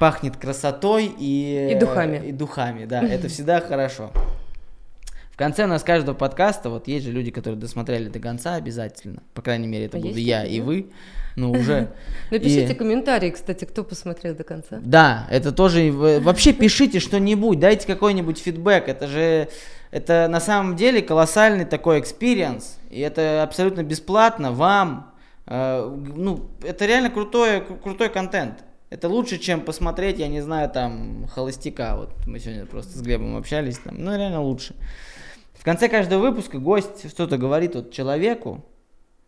[0.00, 1.72] Пахнет красотой и...
[1.72, 2.28] И духами.
[2.28, 3.02] И духами, да.
[3.02, 4.10] Это всегда хорошо.
[5.40, 9.22] В конце у нас каждого подкаста, вот есть же люди, которые досмотрели до конца обязательно.
[9.32, 10.90] По крайней мере, это а буду я и вы.
[11.34, 11.88] Ну, уже.
[12.30, 12.74] Напишите и...
[12.74, 14.80] комментарии, кстати, кто посмотрел до конца.
[14.82, 15.92] Да, это тоже...
[15.92, 18.86] Вообще пишите что-нибудь, дайте какой-нибудь фидбэк.
[18.86, 19.48] Это же...
[19.90, 22.76] Это на самом деле колоссальный такой experience.
[22.90, 25.14] И это абсолютно бесплатно вам.
[25.46, 28.62] Э, ну, это реально крутой, крутой контент.
[28.90, 31.96] Это лучше, чем посмотреть, я не знаю, там, холостяка.
[31.96, 34.74] Вот мы сегодня просто с Глебом общались, там, ну, реально лучше.
[35.60, 38.64] В конце каждого выпуска гость что-то говорит вот человеку,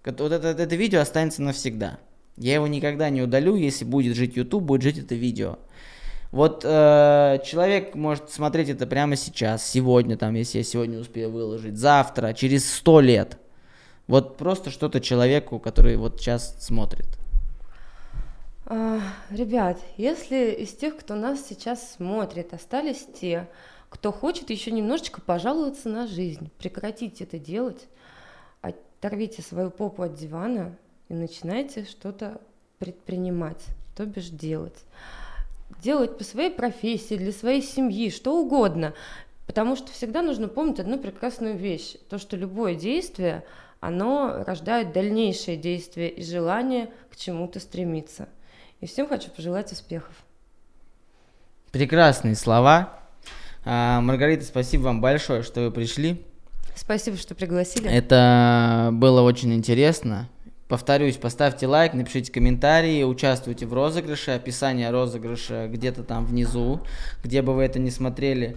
[0.02, 1.98] вот это, это видео останется навсегда.
[2.38, 5.58] Я его никогда не удалю, если будет жить YouTube, будет жить это видео.
[6.30, 11.76] Вот э, человек может смотреть это прямо сейчас, сегодня, там, если я сегодня успею выложить,
[11.76, 13.36] завтра, через сто лет.
[14.06, 17.08] Вот просто что-то человеку, который вот сейчас смотрит.
[18.64, 23.48] А, ребят, если из тех, кто нас сейчас смотрит, остались те,
[23.92, 27.88] кто хочет еще немножечко пожаловаться на жизнь, прекратите это делать,
[28.62, 30.74] оторвите свою попу от дивана
[31.10, 32.40] и начинайте что-то
[32.78, 33.62] предпринимать,
[33.94, 34.86] то бишь делать.
[35.82, 38.94] Делать по своей профессии, для своей семьи, что угодно.
[39.46, 41.96] Потому что всегда нужно помнить одну прекрасную вещь.
[42.08, 43.44] То, что любое действие,
[43.80, 48.26] оно рождает дальнейшее действие и желание к чему-то стремиться.
[48.80, 50.14] И всем хочу пожелать успехов.
[51.72, 53.01] Прекрасные слова.
[53.64, 56.22] А, Маргарита, спасибо вам большое, что вы пришли.
[56.74, 57.90] Спасибо, что пригласили.
[57.90, 60.28] Это было очень интересно.
[60.68, 66.80] Повторюсь, поставьте лайк, напишите комментарии, участвуйте в розыгрыше, описание розыгрыша где-то там внизу,
[67.22, 68.56] где бы вы это не смотрели.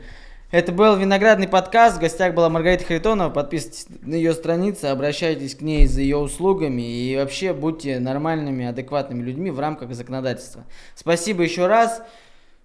[0.50, 5.62] Это был Виноградный подкаст, в гостях была Маргарита Харитонова, подписывайтесь на ее страницу, обращайтесь к
[5.62, 10.64] ней за ее услугами и вообще будьте нормальными, адекватными людьми в рамках законодательства.
[10.96, 12.02] Спасибо еще раз,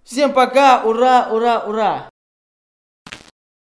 [0.05, 2.10] всем пока, ура, ура, ура!